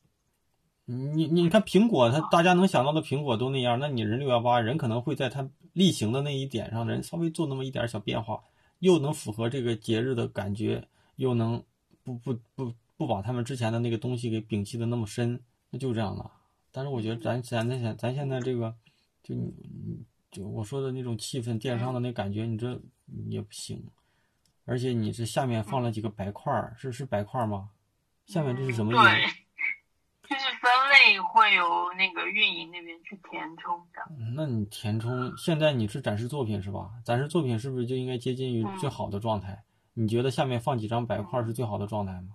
[0.85, 8.41] 你你你看苹果，它大家能想到的苹果都那样，那你人六幺八人可能会在它例行的那一点上，人稍微做那么一点小变化，
[8.79, 11.61] 又能符合这个节日的感觉，又能
[12.05, 16.33] 不不不不把他们之前的那个东西给摒弃的那么深，那就这样了。
[16.73, 18.75] 但是我觉得咱咱咱现咱现在这个，
[19.23, 19.55] 就你
[19.87, 22.79] 你就我说的那种气氛，电商的那感觉，你这
[23.29, 23.89] 也不行。
[24.65, 27.71] 而且你这下面放了几个白块儿，是是白块儿吗？
[28.27, 29.03] 下面这是什么意思？
[29.03, 29.25] 对，
[30.29, 31.65] 就是分类会由
[31.97, 34.35] 那个运营那边去填充的。
[34.35, 36.91] 那你填充，现在你是展示作品是吧？
[37.05, 39.63] 展示作品是不是就应该接近于最好的状态？
[39.95, 42.35] 你觉得下面放几张白块是最好的状态吗？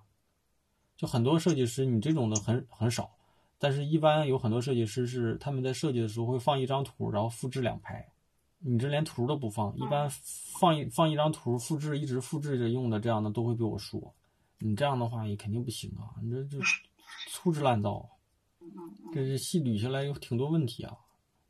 [1.04, 3.12] 就很多设计师，你这种的很很少，
[3.60, 8.08] 但是一般有很多设计师是他们在设计的时候会放一张图，然后复制两排。
[8.60, 14.14] 你这连图都不放，一般放一放一张图，复制一直复制着用的这样的都会被我说，
[14.60, 16.58] 你这样的话也肯定不行啊，你这就
[17.30, 18.10] 粗制滥造。
[19.14, 20.96] 这是细捋下来有挺多问题啊，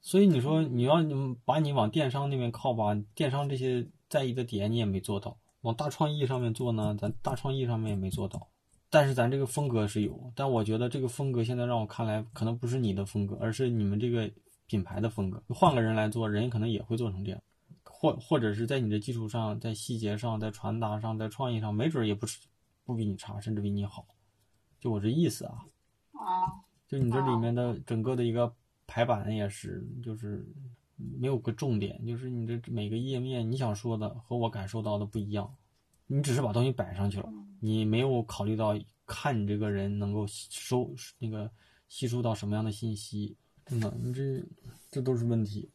[0.01, 8.47] 所以你说你要你把你往电商那边靠吧，电商这些在意的点你也没做到，往大创意上面做呢，咱大创意上面也没做到，
[8.93, 14.29] 但是咱这个风格是有，但我觉得这个风格现在让我看来可能不是你的风格，而是你们这个
[14.67, 17.41] 品牌的风格，换个人来做，人可能也会做成这样，
[17.83, 22.39] 或或者是在你的基础上，在细节上，在传达上，在创意上，没准也不是
[22.85, 24.05] 不比你差，甚至比你好，
[24.79, 25.65] 就我这意思啊。
[26.11, 28.53] 啊，就你这里面的整个的一个
[28.85, 30.47] 排版也是，就是
[30.95, 35.51] 没有个重点，就是你这每个页面你想说的和我感受到的不一样，
[36.05, 37.33] 你只是把东西摆上去了，
[37.65, 41.49] 你没有考虑到看你这个人能够收那个
[41.87, 44.43] 吸收到什么样的信息，真的，你这
[44.91, 45.69] 这都是问题。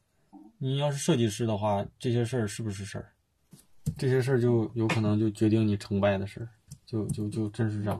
[0.59, 3.11] 你要是设计师的话，这些事儿是不是事儿？
[3.96, 6.48] 这些事儿就有可能就决定你成败的事儿，
[6.85, 7.98] 就就就真是这样。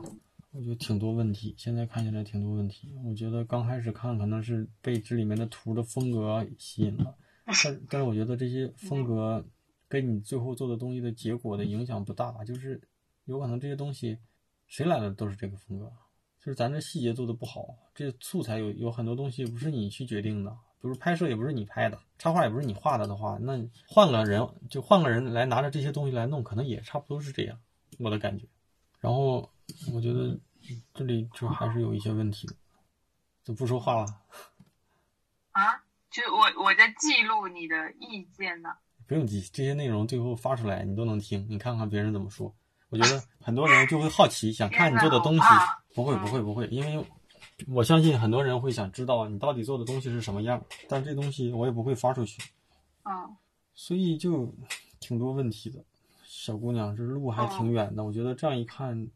[0.51, 2.93] 我觉得挺多问题，现在看起来挺多问题。
[3.03, 7.15] 我觉得刚开始看可能是被这里面的图的风格吸引了，
[7.63, 9.43] 但但是我觉得这些风格
[9.87, 12.79] 跟你最后做的东西的结果的影响不大，就是
[13.29, 14.17] 有可能这些东西
[14.65, 15.85] 谁来了都是这个风格，
[16.39, 17.63] 就是咱这细节做的不好，
[17.93, 20.49] 这素材有有很多东西不是你去决定的，
[20.81, 27.59] 比如拍摄也不是你拍的，插画也不是你画的的话，那换个人就换个人来拿着这些东西来弄，可能也差不多是这样，
[27.99, 28.47] 我的感觉。
[28.99, 29.47] 然后
[29.93, 30.39] 我觉得
[30.95, 32.55] 这里就还是有一些问题的，
[33.43, 34.05] 就不说话了，
[35.51, 38.69] 啊，就我我在记录你的意见呢。
[39.05, 42.55] 不用记，这些内容最后发出来你都能听，你看看别人怎么说。
[42.89, 45.41] 我觉得很多人就会好奇，想看你做的东西。
[45.95, 47.03] 不会不会不会，因为
[47.67, 52.41] 我相信很多人会想知道你到底做的东西是什么样，但这东西我也不会发出去，
[53.03, 53.35] 嗯
[53.73, 54.53] 所以就
[54.99, 55.83] 挺多问题的。
[56.25, 59.09] 小姑娘，这路还挺远的，我觉得这样一看，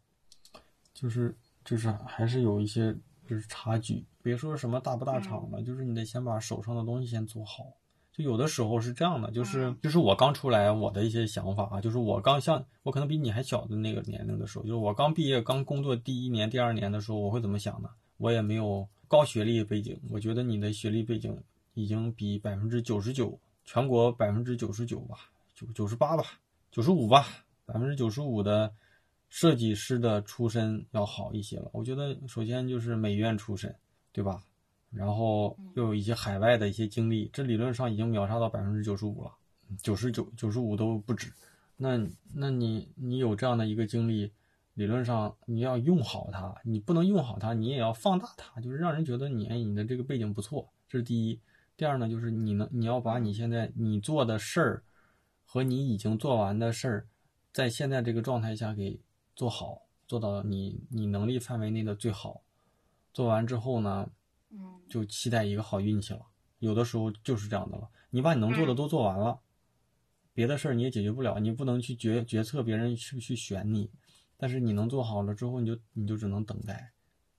[0.94, 2.94] 就是就是还是有一些
[3.28, 4.06] 就是差距。
[4.22, 7.66] 别说什么大不大厂了，就是你得先把手上的东西先做好。
[8.14, 17.90] 就有的时候是这样的，就是就是我刚出来，我的一些想法啊，就是我刚像我可能比你还小的那个年龄的时候，就是我刚毕业、刚工作第一年、第二年的时候，我会怎么想呢？
[18.18, 21.36] 我也没有高学历背景，我觉得你的学历背景
[21.74, 25.18] 已经比百分之九十九，全国百分之九十九吧，
[25.56, 26.24] 九九十八吧，
[26.72, 27.26] 九十五吧，
[27.66, 28.72] 百分之九十五的
[29.28, 31.72] 设计师的出身要好一些了。
[31.74, 33.76] 我觉得首先就是美院出身，
[34.12, 34.44] 对吧？
[34.94, 39.32] 然后又有一些海外的一些经历，这理论上已经秒杀到百分之九十五了，
[39.82, 41.32] 九十九、九十五都不止。
[41.76, 42.00] 那
[42.34, 44.32] 那你你有这样的一个经历，
[44.76, 51.40] 理论上你要用好它，你不能用好它，你也要放大它，就是让人觉得你哎你的这个背景不错，这是第一。
[51.76, 54.84] 第二呢，就是你能你要把你现在你做的事儿
[55.44, 57.08] 和你已经做完的事儿，
[57.52, 59.00] 在现在这个状态下给
[59.36, 62.42] 做好，做到你你能力范围内的最好。
[63.12, 64.08] 做完之后呢，
[64.54, 66.22] 嗯就期待一个好运气了。
[66.60, 67.90] 有的时候就是这样的了。
[68.10, 69.40] 你把你能做的都做完了，
[70.34, 73.90] 别的事儿你也解决不了，你不能去决决策别人去不去选你，
[74.38, 76.92] 但是你能做好了之后，你就你就只能等待。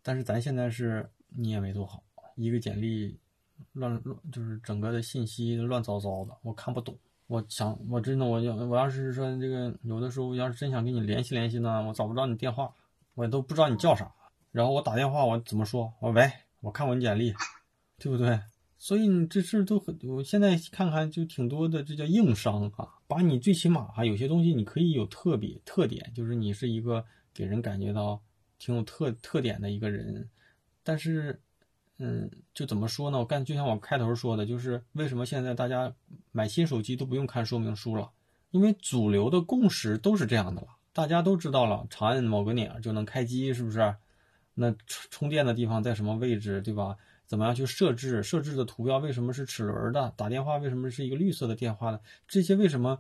[0.03, 2.03] 但是咱现在是你也没做好，
[2.37, 3.19] 一个简历
[3.73, 6.99] 乱乱就是整个的信息乱糟糟的，我看不懂。
[7.27, 12.71] 我想，我真的，我要我要是说这个有的时候要是真想跟你联系联系呢，我找不着你电话，
[13.15, 14.13] 我都不知道你叫啥。
[14.53, 15.93] 然后我打电话，我怎么说？
[16.01, 16.31] 我喂，
[16.65, 17.33] 我看过你简历，
[17.99, 18.41] 对不对？
[18.79, 22.89] 所以你这事都很，我现在看看就挺多的，这叫硬伤啊。
[23.07, 28.21] 把你最起码哈，有些东西你可以有特别特点，就是你是一个给人感觉到
[28.59, 30.29] 挺有特特点的一个人，
[30.83, 31.41] 但是。
[31.99, 33.19] 嗯，就怎么说呢？
[33.19, 35.95] 我干就像我开头说的，就是为什么现在大家
[36.33, 38.11] 买新手机都不用看说明书了？
[38.51, 43.95] 因为主流的共识都是这样的了，大家都知道了，长按某个钮就能开机，是不是？
[44.55, 46.97] 那充充电的地方在什么位置，对吧？
[47.27, 48.23] 怎么样去设置？
[48.23, 50.13] 设置的图标为什么是齿轮的？
[50.17, 52.01] 打电话为什么是一个绿色的电话呢？
[52.27, 52.99] 这些为什么？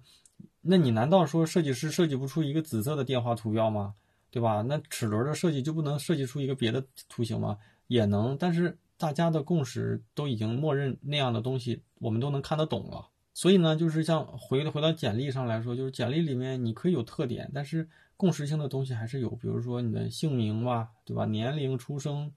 [0.63, 3.95] 那你难道说设计师设计不出一个紫色的电话图标吗？
[4.31, 4.63] 对吧？
[4.63, 7.59] 那齿轮的设计就不能设计出一个别的图形吗？
[7.87, 8.77] 也能，但是。
[8.97, 13.09] 大家的共识都已经默认那样的东西，我们都能看得懂了。
[13.35, 17.89] 所以呢，就是像回回到简历上来说，就是简历里面你可以有特点，但是
[18.25, 19.29] 共识性的东西还是有。
[19.29, 21.27] 比如说你的姓名吧，对吧？
[21.27, 22.33] 年龄、出生、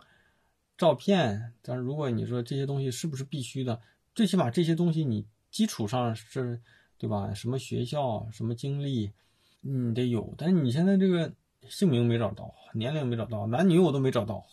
[0.77, 1.53] 照片。
[1.61, 3.79] 但是如果你说这些东西是不是必须的，
[4.13, 6.59] 最起码这些东西你基础上是，
[6.97, 7.33] 对吧？
[7.33, 9.13] 什么学校、什么经历，
[9.61, 10.33] 你得有。
[10.37, 11.31] 但是你现在这个
[11.69, 14.43] 姓名没找到，年龄没找到，男女我都没找到。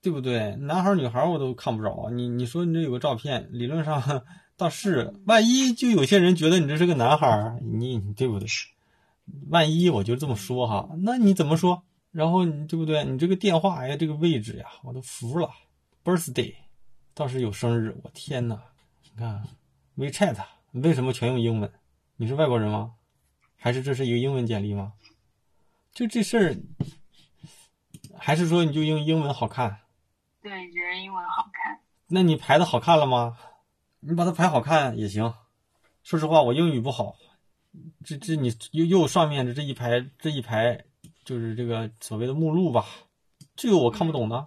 [0.00, 0.54] 对不对？
[0.54, 2.08] 男孩女孩我都看不着。
[2.12, 4.22] 你你说你这有个照片，理论上
[4.56, 8.46] 倒是，万一就有些人觉得你这是个男孩，你对不对？
[9.48, 11.82] 万一我就这么说哈，那你怎么说？
[12.10, 13.04] 然后你对不对？
[13.04, 15.50] 你这个电话呀，这个位置呀，我都服了。
[16.04, 16.54] Birthday
[17.14, 18.60] 倒是有生日，我天哪！
[19.02, 19.42] 你看
[19.96, 20.36] ，WeChat
[20.72, 21.72] 为什么全用英文？
[22.16, 22.94] 你是外国人吗？
[23.56, 24.94] 还是这是一个英文简历吗？
[25.92, 26.56] 就这事儿。
[28.18, 29.78] 还是说你就用英文好看？
[30.42, 31.80] 对，觉得英文好看。
[32.08, 33.38] 那你排的好看了吗？
[34.00, 35.32] 你把它排好看也行。
[36.02, 37.16] 说实话，我英语不好。
[38.04, 40.84] 这这你右右上面的这一排这一排，
[41.24, 42.84] 就是这个所谓的目录吧，
[43.56, 44.46] 这个我看不懂的。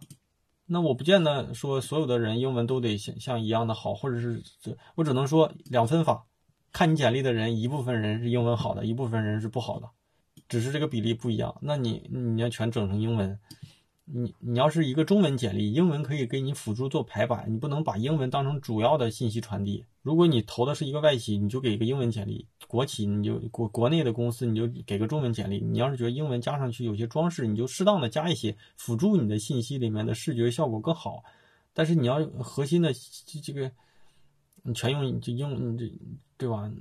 [0.68, 6.26] 那我不见得说所有的人英文都得像像一样的好，或者是这我只能说两分法。
[6.72, 9.90] 看你简历的人，一部分人是英文好的，一部分人是不好的。
[10.50, 13.40] 只是这个比例不一样，那你你要全整成英文，
[14.06, 19.84] 你你要是一个中文简历，英文可以给你辅助做排版，你不能把英文当成主要的信息传递。
[20.02, 25.60] 如果你投的是一个外企，你就给一个英文简历；国企你就国国内的公司你就给个中文简历。
[25.60, 31.24] 你要是觉得英文加上去有些装饰，你就适当的加一些辅助你的信息里面的视觉效果更好。
[31.74, 32.94] 但是你要核心的
[33.26, 33.72] 这这个，
[34.62, 35.92] 你全用就用你这
[36.38, 36.72] 对吧？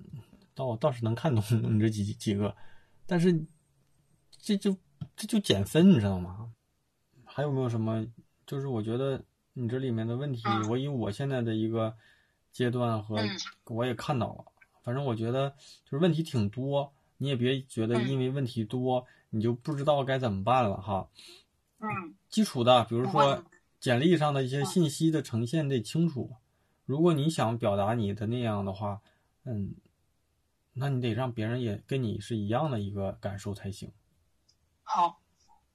[0.54, 2.54] 倒倒是能看懂你这几几个，
[3.06, 3.44] 但是。
[4.46, 4.76] 这就
[5.16, 6.52] 这就减分，你知道吗？
[7.36, 8.06] 还有没有什么？
[8.46, 9.20] 就是我觉得
[9.54, 11.92] 你这里面的问题，我以我现在的一个
[12.52, 13.16] 阶段和
[13.64, 14.44] 我也看到了。
[14.84, 15.50] 反正我觉得
[15.84, 21.08] 就是问题挺多，你也别觉得因为问题多你就不知道该怎么办了哈。
[21.80, 22.14] 嗯。
[22.28, 23.44] 基础的，比如说
[23.80, 26.36] 简历上的一些信息的呈现得清楚。
[26.86, 29.00] 如果你想表达你的那样的话，
[29.42, 29.74] 嗯，
[30.72, 33.90] 那你得让别人也跟你是一样的一个感受才行。
[34.84, 35.18] 好，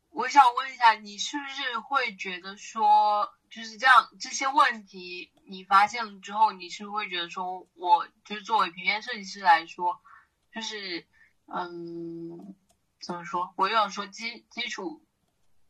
[0.10, 10.02] 我想问一下，你是不是会觉得说，就是这样这些问题你发现了之后，你是不是会觉得说，我就是作为平面设计师来说，
[10.54, 11.06] 就是
[11.46, 12.56] 嗯，
[13.02, 13.54] 怎么说？
[13.56, 15.06] 我又要说基基础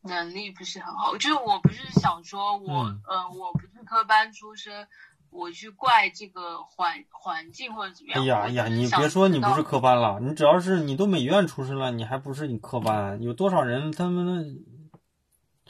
[0.02, 4.88] 能力不是很好，就是我不是想说我，呃，我不是科班出身。
[5.32, 8.23] 我去怪这个环环境或者怎么样？
[8.23, 13.21] 哎呀呀，你别说你不是科班了，你只要是你都美院出身了，你还不是你科班？
[13.21, 14.65] 有多少人他们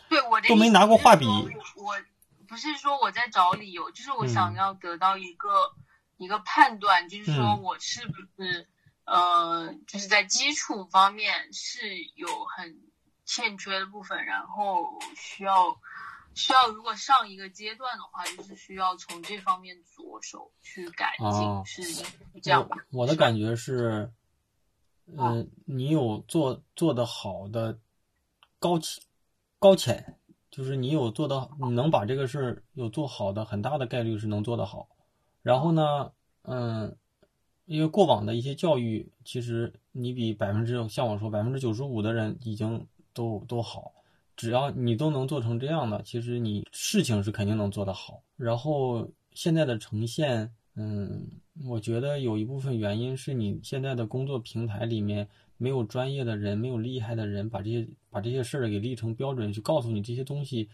[0.07, 1.25] 对我都没拿过画笔？
[1.75, 1.95] 我
[2.47, 5.49] 不是说我在找理由，就是我想要得到一个
[6.17, 8.67] 一个判断，就是说我是不是
[9.05, 11.79] 呃，就是在基础方面是
[12.15, 12.79] 有很
[13.25, 15.77] 欠缺的部分，然后需要。
[16.39, 22.05] 需要如果上一个阶段的话，就是需要从这方面着手去改进，是
[22.41, 22.77] 这样吧？
[22.91, 24.09] 我的感觉是，
[25.05, 27.77] 嗯，你有做做的好的
[28.57, 29.03] 高浅
[29.59, 30.17] 高浅，
[30.49, 34.87] 就是你有做的，你能把这个事儿有做好的，很大的概率是能做得好。
[35.41, 36.13] 然后呢，
[36.43, 36.97] 嗯，
[37.65, 43.91] 因为过往的一些教育，其实你比百分之像我说百分之九十五的人已经都都好。
[44.39, 48.23] 只要你都能做成这样的，其实你事情是肯定能做得好。
[48.37, 51.27] 然后现在的呈现，嗯，
[51.65, 55.27] 我觉得有一部分原因是你现在的工作平台里面
[55.57, 60.69] 没有专业的人，没有厉害的人把这些把这些事儿给立成标准，去告诉你这些东西，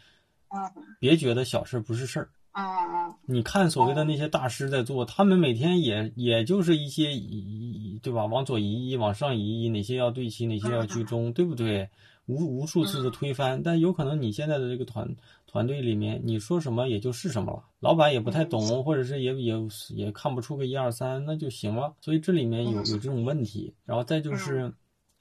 [0.50, 0.62] 嗯
[1.00, 2.30] 别觉得小事儿不是事儿。
[2.52, 8.28] 嗯嗯你看所谓的那些大师在做，他们每天也也就是一些移移对吧？
[8.28, 11.90] 往左移移，往上移移，哪些要对齐，哪些要居中，对不对？
[12.28, 15.16] 无无数次的推翻，但有可能你现在的这个团
[15.46, 19.54] 团队里面，你说什么也就是什么了，老板也不太懂，或者是也也
[19.90, 21.94] 也看不出个一二三，那就行了。
[22.02, 24.74] 所以这里面有有这种问题，然后再就是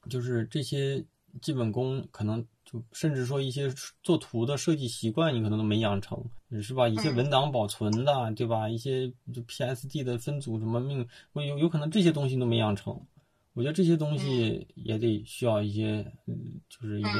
[0.09, 1.05] 就是这些
[1.41, 6.25] 基本功可能就甚至说一些做图的设计习惯，你可能都没养成，
[6.63, 6.89] 是吧？
[6.89, 8.69] 一些文档保存的，对吧？
[8.69, 12.99] 一些就 PSD 的分组什么命，我有有可能这些东西都没养成。
[13.55, 17.11] 我觉得这些东西也得需要一些，嗯，就是一些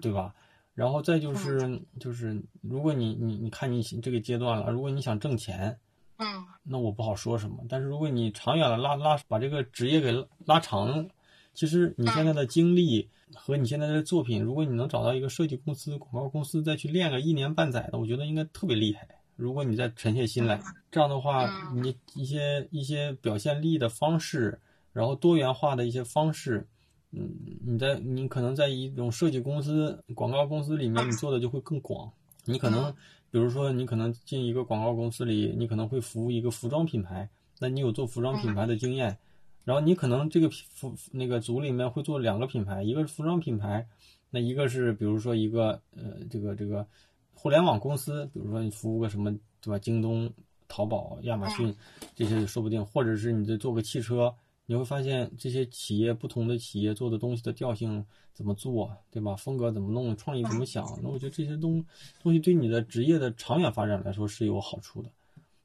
[0.00, 0.34] 对吧？
[0.74, 5.78] 然后再就是就是，如果你你你看你这个阶段了，如果你想挣钱，
[6.16, 6.26] 嗯。
[6.66, 7.58] 那我不好说什么。
[7.68, 11.08] 但是如果你长远了拉拉把这个职业给拉拉长，
[11.52, 19.06] 其实你现在的经历和你现在的作品，如果你能找到一个设计公司、广告公司再去练个一年半载的，我觉得应该特别厉害。
[19.36, 20.60] 如果你再沉下心来，
[20.90, 21.82] 这样的话，嗯。
[21.84, 24.58] 你一些一些表现力的方式，
[24.94, 26.66] 然后多元化的一些方式，
[27.10, 27.30] 嗯，
[27.66, 32.10] 你在你可能在一种设计公司、广告公司里面，你做的就会更广。
[32.46, 32.94] 你可能，
[33.30, 37.28] 比如说，你可能进一个广告公司里，你可能会服务一个服装品牌，
[37.58, 39.18] 那你有做服装品牌的经验，
[39.64, 43.86] 然后你可能这个服那个组里面会做两个品牌，一个是服装品牌，
[44.30, 46.86] 那一个是比如说一个呃这个这个
[47.32, 49.78] 互联网公司，比如说你服务个什么对吧？
[49.78, 50.30] 京东、
[50.68, 51.74] 淘宝、亚马逊
[52.14, 54.34] 这些说不定，或者是你再做个汽车，
[54.66, 59.36] 你会发现这些企业不同的企业做的东西的调性怎么做，对吧？
[59.36, 61.84] 风格怎么弄，创意怎么想，那我觉得这些东
[62.22, 65.10] 东西对你的职业的长远发展来说是有好处的。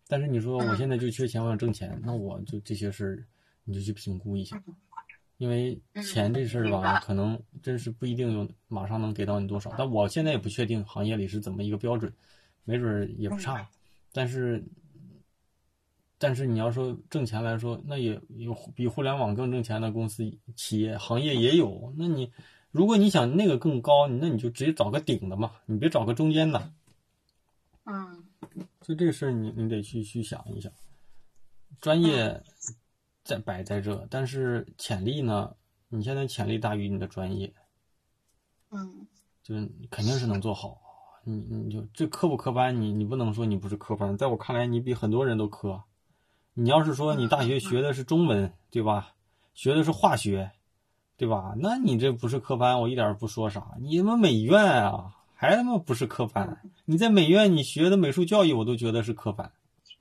[0.08, 3.26] 但是你说我现在就缺钱，我想挣钱，那我就这些事儿
[3.64, 4.62] 你就去评估一下，
[5.38, 9.74] 因为钱这事儿吧，可能真是不一定有马上能给到你多少。
[9.78, 12.12] 但我现在也不确定行业里是怎么一个标准，
[12.66, 13.66] 没准儿也不差。
[14.12, 14.64] 但是，
[16.20, 21.94] 但是你要说挣钱来说，那也有比互联网更挣钱的公司、企业、行业也有。
[21.98, 22.32] 那你
[22.72, 26.72] 如果你想那个更高，那你就直接找个顶的嘛，你别找个中间的。
[27.86, 28.26] 嗯
[28.82, 30.72] 就这个事儿，你你得去去想一想。
[31.80, 32.44] 专业
[33.24, 35.56] 在摆在这，但是潜力呢？
[35.88, 37.54] 你现在潜力大于你的专业，
[38.72, 39.08] 嗯
[39.42, 40.82] 就是你肯定是能做好。
[41.24, 45.82] 你你就这科不科班，你你不能说你不是科班，在我看来，你比很多人都科。
[46.54, 49.14] 你要是说你大学学的是中文，对吧？
[49.54, 50.52] 学的是化学，
[51.18, 51.54] 对吧？
[51.58, 53.76] 那你这不是科班，我一点儿不说啥。
[53.80, 56.62] 你他妈美院啊，还他妈不是科班？
[56.86, 59.52] 你在美院你学的美术教育，我都觉得是科班。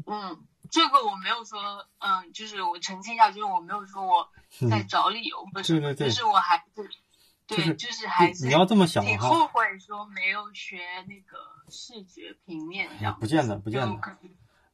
[0.06, 0.38] 嗯，
[0.70, 1.60] 这个我没有说，
[1.98, 4.28] 嗯，就是我澄清一下，就是我没有说我
[4.70, 10.78] 在找理由或者什么，对对对就是我还是对，就是就是还是你要这么想哈挺后悔说没有学
[11.08, 11.38] 那个
[11.68, 14.00] 视觉平面这样，不见得，不见得。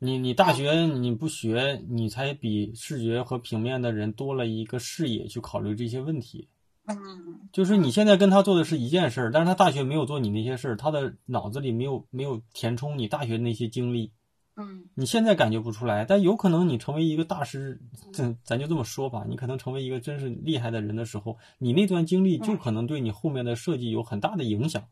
[0.05, 6.47] 你你大学你不学，你才比视觉和平面的人多了一个视野去考虑这些问题。
[6.87, 14.13] 嗯就是你现在跟他做的是一件事儿，但是他大学没有做你那些事儿，他的脑子里没有没有填充你大学那些经历，
[14.57, 17.81] 嗯你现在感觉不出来，但有可能你成为一个大师，
[18.13, 24.85] 咱咱就这么说吧，你可能成为一个真是厉害的人的时候，你那段经历就可能对你后面的设计有很大的影响。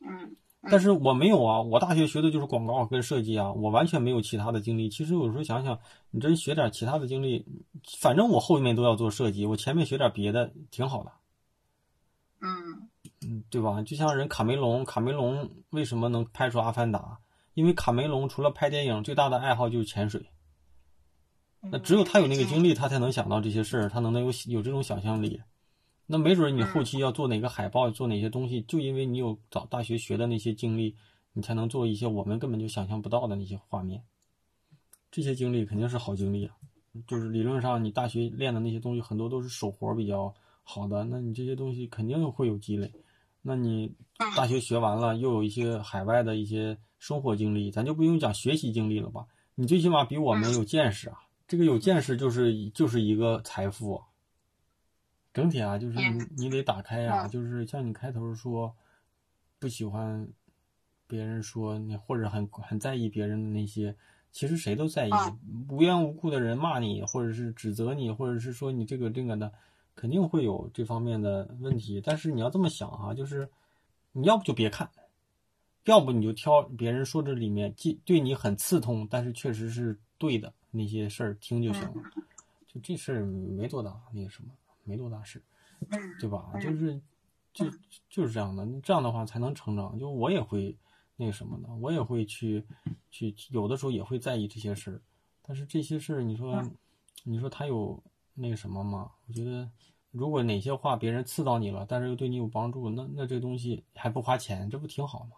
[0.00, 0.34] 嗯
[0.70, 4.88] 但是我没有啊，我大学学的就是广告跟设计啊，我完全没有其他的经历。
[4.88, 5.78] 其实有时候想想，
[6.10, 7.46] 你真学点其他的经历，
[7.98, 11.12] 反正我后面都要做设计，我前面学点别的挺好的，
[12.40, 12.88] 嗯
[13.22, 13.82] 嗯，对吧？
[13.82, 16.98] 就像人卡梅隆，卡梅隆为什么能拍出《阿凡达》？
[17.54, 20.26] 因为卡梅隆除了拍电影，最大的爱好就是潜水。
[21.62, 25.40] 嗯，那只有他有那个经历，他才能想到这些事儿，他能能有有这种想象力。
[26.10, 30.96] 那没准你后期要做哪个海报，做哪些东西，就因为你有早大学学的那些经历，
[31.34, 34.02] 你才能做一些我们根本就想象不到的那些画面。
[35.10, 36.54] 这些经历肯定是好经历啊，
[37.06, 42.90] 就是理论上你大学练的那些东西很多都是手活比较好的，那你这些东西肯定会有积累。
[43.42, 43.92] 那你
[44.34, 49.26] 大学学完了，又有一些海外的一些生活经历，咱就不用讲学习经历了吧？
[49.54, 54.07] 你最起码比我们有见识啊，这个有见识就是就是一个财富啊。
[55.38, 58.74] 整体啊，就是你你得打开啊，就是像你开头说
[59.60, 60.28] 不喜欢
[61.06, 63.94] 别人说你，或者很很在意别人的那些，
[64.32, 65.12] 其实谁都在意，
[65.68, 69.52] 无缘无故的人骂你，或者是指责你，或者是说你这个这个的，
[69.94, 72.00] 肯定会有这方面的问题。
[72.04, 73.48] 但是你要这么想哈、就是
[74.10, 74.90] 你要不就别看，
[75.84, 81.94] 要不你就挑别人说这里面既对你很刺痛，但是确实是对的那些事儿听就行了。
[82.66, 84.50] 就这事儿没多大那个什么，
[84.88, 85.44] 没多大事，
[86.18, 86.50] 对吧？
[86.60, 87.00] 就是
[87.52, 87.66] 就
[88.08, 89.98] 就是这样的，这样的话才能成长。
[89.98, 90.76] 就我也会
[91.16, 92.64] 那个什么的，我也会去
[93.10, 95.02] 去有的时候也会在意这些事儿，
[95.42, 96.62] 但是这些事儿你说
[97.24, 98.02] 你说他有
[98.34, 99.12] 那个什么吗？
[99.26, 99.70] 我觉得。
[100.10, 105.36] 如果哪些话别人刺到你了，但是又对你有帮助，那那这东西还不花钱，这不挺好吗？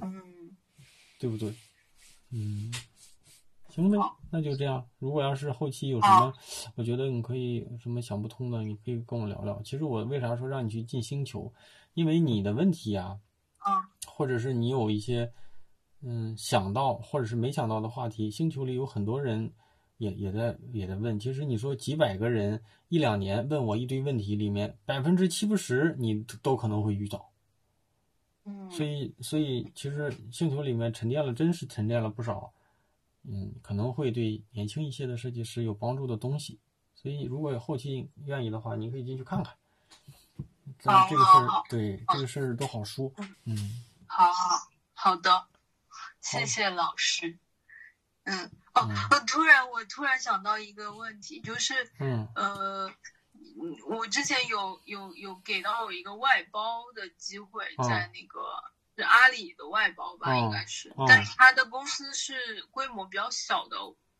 [0.00, 0.56] 嗯，
[1.18, 1.54] 对不对？
[2.30, 2.72] 嗯，
[3.70, 3.98] 行呗，
[4.30, 4.84] 那就这样。
[4.98, 6.32] 如果要是后期有什么，
[6.74, 9.62] 我觉得你可以什么想不通的，你可以跟我聊聊。
[9.62, 11.52] 其实我为啥说让你去进星球？
[11.94, 13.18] 因为你的问题啊，
[13.58, 15.32] 啊，或者是你有一些
[16.02, 19.52] 嗯想到或者是没想到的话题，星球里有很多人。
[20.00, 27.30] 也也在也在问，其实你说几百个人一两年问我一堆问题，里面百分之七八十你都可能会遇到。
[28.46, 32.50] 嗯，所以所以其实星球里面沉淀了，真是沉淀了不少，
[33.22, 36.60] 嗯，可能会对年轻一些的设计师有帮助的东西。
[36.94, 39.56] 所以如果后期愿意的话，您可以进去看看。
[40.78, 43.12] 咱这个事儿，对这个事儿都好说。
[43.44, 43.56] 嗯，
[44.06, 45.46] 好好好的，
[46.20, 47.38] 谢谢老师。
[48.24, 48.50] 嗯。
[48.72, 52.88] 哦，我突然我突然想到一个问题，就是，嗯，呃，
[53.88, 58.38] 我之前有有有给到我一个外包的机会，在那个
[59.00, 63.76] 是阿里的外包吧，应该是，但是他的公司是规模比较小的，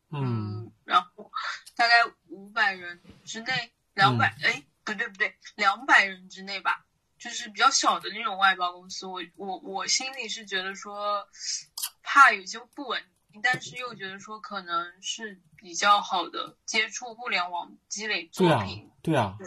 [0.09, 1.31] 嗯，然后
[1.75, 1.93] 大概
[2.29, 6.85] 五百人之内，两百，哎，不对不对，两百人之内吧，
[7.19, 11.27] 就是比较小的那种外包公司，我我我心里是觉得说，
[12.01, 13.09] 怕有些不稳定。
[13.41, 19.37] 但是又觉得说可能是比较好的接触互联网、积累作品，对啊，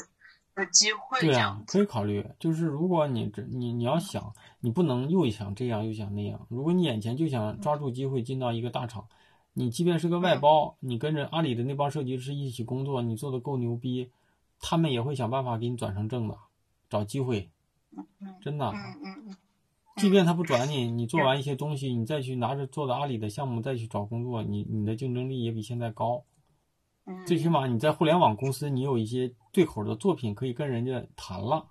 [0.55, 2.27] 的机会，对啊，可以考虑。
[2.41, 6.47] 就是如果你这你你要想，你不能又想这样又想那样。
[6.49, 9.07] 如果你眼前就想抓住机会进到一个大厂，
[9.53, 14.11] 你即便是个外包，你跟着阿里的那帮设计师一起工作，你做的够牛逼，
[14.59, 16.39] 他们也会想办法给你转成正的，
[16.89, 17.51] 找机会，
[18.41, 18.73] 真的。
[19.97, 26.25] 即便他不转你，你做完一些东西，你再去拿着做的阿里的项目再去找工作，你你的竞争力也比现在高。
[27.27, 31.67] 最起码你在互联网公司，你有一些对口的作品可以跟人家谈了，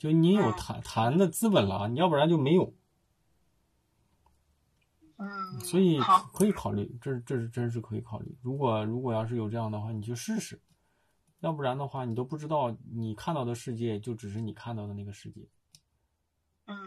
[0.00, 2.72] 就你有谈谈的资本了，你要不然就没有。
[5.18, 5.98] 嗯，所以
[6.32, 8.34] 可以考虑，这这是真是可以考虑。
[8.40, 10.58] 如果如果要是有这样的话，你就试试，
[11.40, 15.46] 要不然的话，你都不知道你看到的世界就只是你看到的那个世界。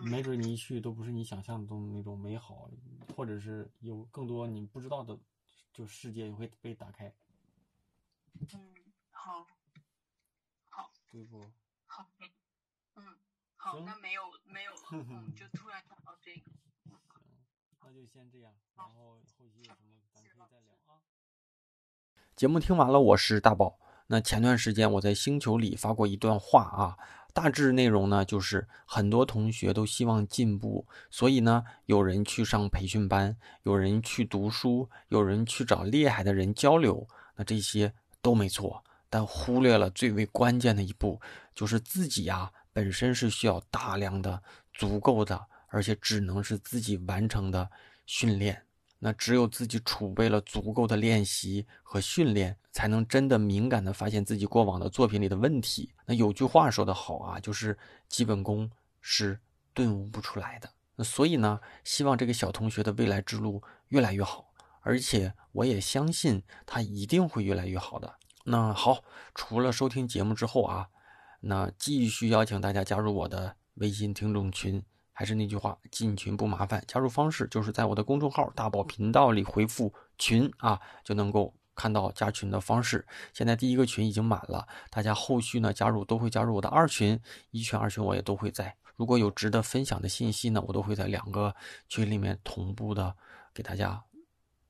[0.03, 2.67] 没准你一去都不是你想象中的那种美好，
[3.15, 5.15] 或者是有更多你不知道的，
[5.71, 7.13] 就世界会被打开。
[8.39, 8.73] 嗯，
[9.11, 9.45] 好，
[10.69, 11.39] 好，对不？
[11.85, 12.07] 好，
[12.95, 13.03] 嗯，
[13.55, 16.51] 好，那没有没有了，嗯，就突然想到这个。
[16.83, 16.93] 行，
[17.81, 21.01] 那就先这样，然后后期有什么咱可以再聊啊。
[22.35, 23.79] 节目听完了，我是大宝。
[24.07, 26.97] 那前段时间我在星球里发过一段话啊。
[27.35, 37.91] 大致内容呢，就是很多同学都希望进步，所以呢，有人去上培训班，有人去读书，有人去找厉害的人交流，那这些
[38.21, 41.19] 都没错，但忽略了最为关键的一步，
[41.55, 44.43] 就是自己呀本身是需要大量的、
[44.73, 47.69] 足够的，而且只能是自己完成的
[48.05, 48.65] 训练。
[48.99, 55.93] 那只有自己储备了足够的练习和训练，才能真的敏感的发现自己过往的作品里的问题。
[56.05, 58.69] 那有句话说得好啊，就是基本功
[59.01, 59.37] 是
[59.73, 60.69] 顿悟不出来的。
[60.95, 68.15] 那所以呢，希望这个小同学的未来之路越来越好，而且我也相信他一定会越来越好的。
[68.45, 69.03] 那好，
[69.35, 70.87] 除了收听节目之后啊，
[71.45, 74.81] 那继续邀请大家加入我的微信听众群。
[75.15, 83.05] 还是那句话，进群不麻烦，加入方式就是在我的公众号“大宝频道”里回复“群”啊，就能够看到加群的方式。
[83.31, 87.19] 现在第一个群已经满了，大家后续呢加入都会加入我的二群、
[87.51, 88.75] 一群、二群，我也都会在。
[88.95, 91.55] 如果有值得分享的信息呢，我都会在两个
[91.87, 93.15] 群里面同步的
[93.53, 94.03] 给大家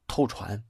[0.07, 0.61] 透传。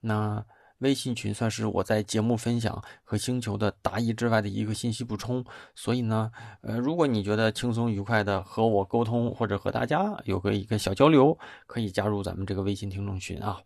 [0.00, 0.44] 那。
[0.78, 5.44] 微信群算是我在节目分享和星球的答疑之外的一个信息补充，
[5.74, 6.30] 所以呢，
[6.62, 13.60] 呃，如果你觉得轻松愉快的和我沟通，或者和大家有个一个小交流，可以加入咱们这个微信听众群啊。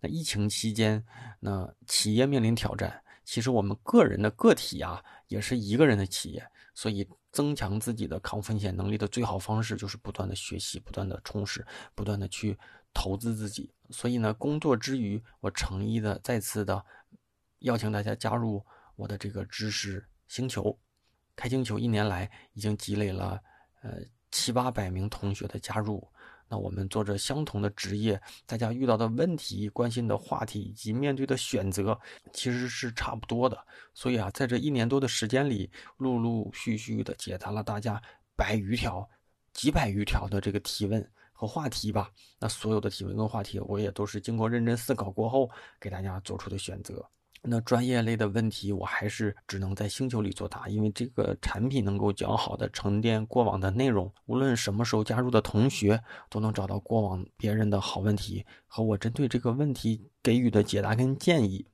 [0.00, 1.04] 那疫情期间，
[1.38, 6.44] 那企业面临挑战，其实我们个人的个体啊，也是一个人的企业，
[6.74, 12.58] 所以增强自己的抗风险能力的最好方式就是不断的学习，不断的充实，不断的去。
[12.96, 16.84] 投资自己，所以呢，工作之余，我诚意的再次的
[17.60, 18.64] 邀请大家加入
[18.96, 20.78] 我的这个知识星球。
[21.36, 23.40] 开星球一年来，已经积累了
[23.82, 23.98] 呃
[24.30, 26.06] 七八百名同学的加入。
[26.46, 31.98] 那我们做着相同的职业，大家遇到的问题、关心的话题以及面对的选择，
[32.32, 33.66] 其实是差不多的。
[33.94, 38.00] 所以啊，在这一年多的时间里，陆陆续续的解答了大家
[38.36, 39.08] 百余条、
[39.54, 42.10] 几百余条的这个提问和话题吧。
[42.38, 47.04] 那所有的提问跟话题，我也都是经过认真思考过后，给大家做出的选择。
[47.46, 61.66] 那专业类的问题，我还是只能在星球里作答，因为这个产品能够较好的沉淀过往的内容，无论什么时候加入的同学，都能找到过往别人的好问题和我针对这个问题给予的解答跟建议。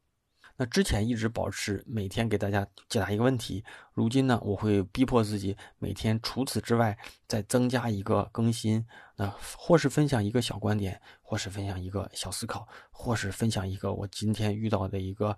[0.56, 6.98] 那之前一直保持每天给大家解答一个问题，如今呢，我会逼迫自己每天除此之外
[7.28, 8.84] 再增加一个更新，
[9.20, 15.36] 那或是分享一个小观点，或是分享一个小思考，或是分享一个我今天遇到的一个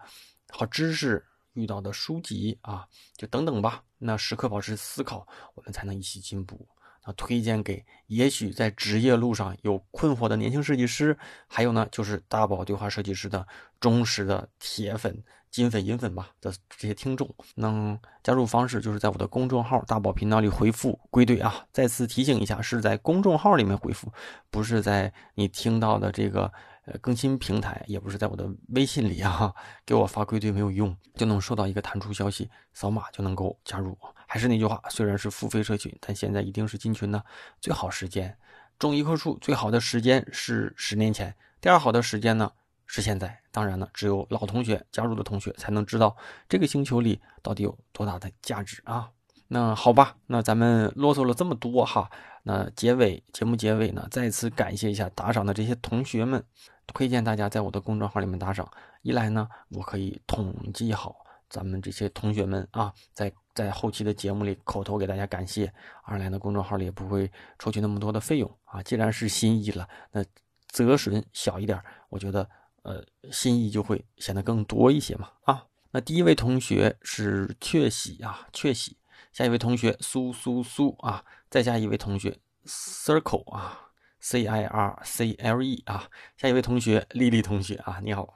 [0.50, 3.82] 好知识、遇到的书籍啊，就等等吧。
[3.98, 5.26] 那时刻保持思考，
[5.56, 6.64] 我们才能一起进步。
[7.04, 11.18] 那推荐给也许在职业路上有困惑的年轻设计师，
[11.48, 13.44] 还有呢，就是大宝对话设计师的
[13.80, 15.20] 忠实的铁粉、
[15.52, 17.32] 金粉、银粉吧的这些听众。
[17.54, 21.64] 那加入方式就是在我的公众号“大宝频道”里回复“归队”啊。
[21.70, 24.12] 再次提醒一下，是在公众号里面回复，
[24.50, 26.52] 不是在你听到的这个。
[26.84, 29.54] 呃，更新平台也不是在我的微信里啊，
[29.86, 33.96] 给我发归队没有用，就能收到一个弹出消息，扫码就能够加入。
[34.26, 37.24] 还是那句话，虽然是付费社群，但现在一定是进群的
[37.60, 38.36] 最好时间。
[38.80, 42.50] 种一棵树最好的时间是十年前，第二好的时间呢
[42.92, 43.40] 是现在。
[43.50, 46.14] 当然了，只有老同学加入的同学才能知道
[46.46, 49.08] 这个星球里到底有多大的价值啊。
[49.48, 52.10] 那好吧，那咱们啰嗦了这么多哈，
[52.42, 56.44] 那结尾节目结尾呢，再次感谢一下打赏的这些同学们。
[56.88, 58.70] 推荐大家在我的公众号里面打赏，
[59.00, 61.16] 一来呢，我可以统计好
[61.48, 65.66] 咱们这些同学们啊，在在后期的节目里口头给大家感谢；
[66.02, 68.82] 二来呢，公众号里也不会抽取那么多的费用啊。
[68.82, 70.24] 既然是心意了，那
[70.68, 72.48] 折损小一点，我觉得
[72.82, 75.66] 呃心意就会显得更多一些嘛啊。
[75.90, 78.96] 那第一位同学是雀喜啊，雀喜，
[79.32, 83.88] 下一位同学苏苏苏啊，再下一位同学 circle 啊。
[84.24, 88.34] C I R C L E 啊，下一位同学丽丽同学啊，你好。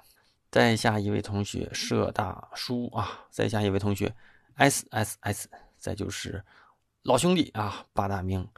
[0.51, 4.13] 再下一位同学社大叔啊，再下一位同学
[4.57, 6.45] S S S，再就是
[7.03, 8.49] 老兄弟啊，八大名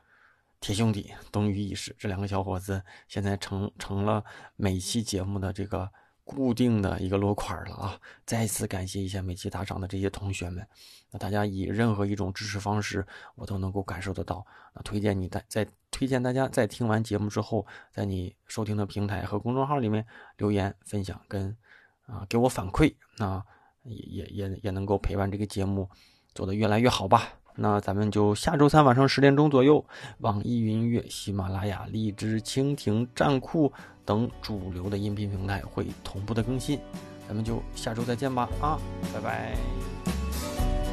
[0.61, 4.25] 铁兄弟东隅已逝，这两个小伙子现在成成了
[4.57, 5.91] 每期节目的这个。
[6.31, 7.99] 固定的一个落款了啊！
[8.27, 10.69] 再次感谢一下每期打赏的这些同学们，
[11.11, 14.47] 那大家以任何一种支持方式，我都能够感受得到。
[14.75, 20.07] 那推荐你在在推荐大家在听完节目之后，在你收听的平台和公众号里面
[20.37, 21.57] 留言分享，跟
[22.05, 23.43] 啊给我反馈，那
[23.85, 25.89] 也也也也能够陪伴这个节目
[26.35, 27.41] 做得越来越好吧。
[27.61, 29.85] 那咱们就下周三晚上十点钟左右，
[30.19, 33.73] 网易云音乐、喜马拉雅、荔枝、蜻蜓、站酷。
[34.05, 36.81] 等主流的音频平台会同步的更新，
[37.27, 38.79] 咱们就下周再见吧啊，
[39.13, 39.55] 拜拜。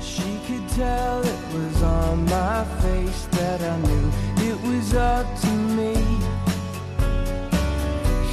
[0.02, 4.12] She could tell it was on my face that I knew
[4.44, 5.96] it was up to me.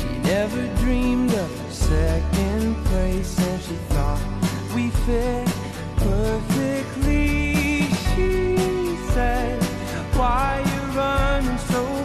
[0.00, 4.18] She never dreamed of a second place and she thought
[4.74, 5.48] we fit
[5.98, 7.21] perfectly.
[10.16, 12.01] why you running so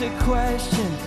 [0.00, 0.97] a question.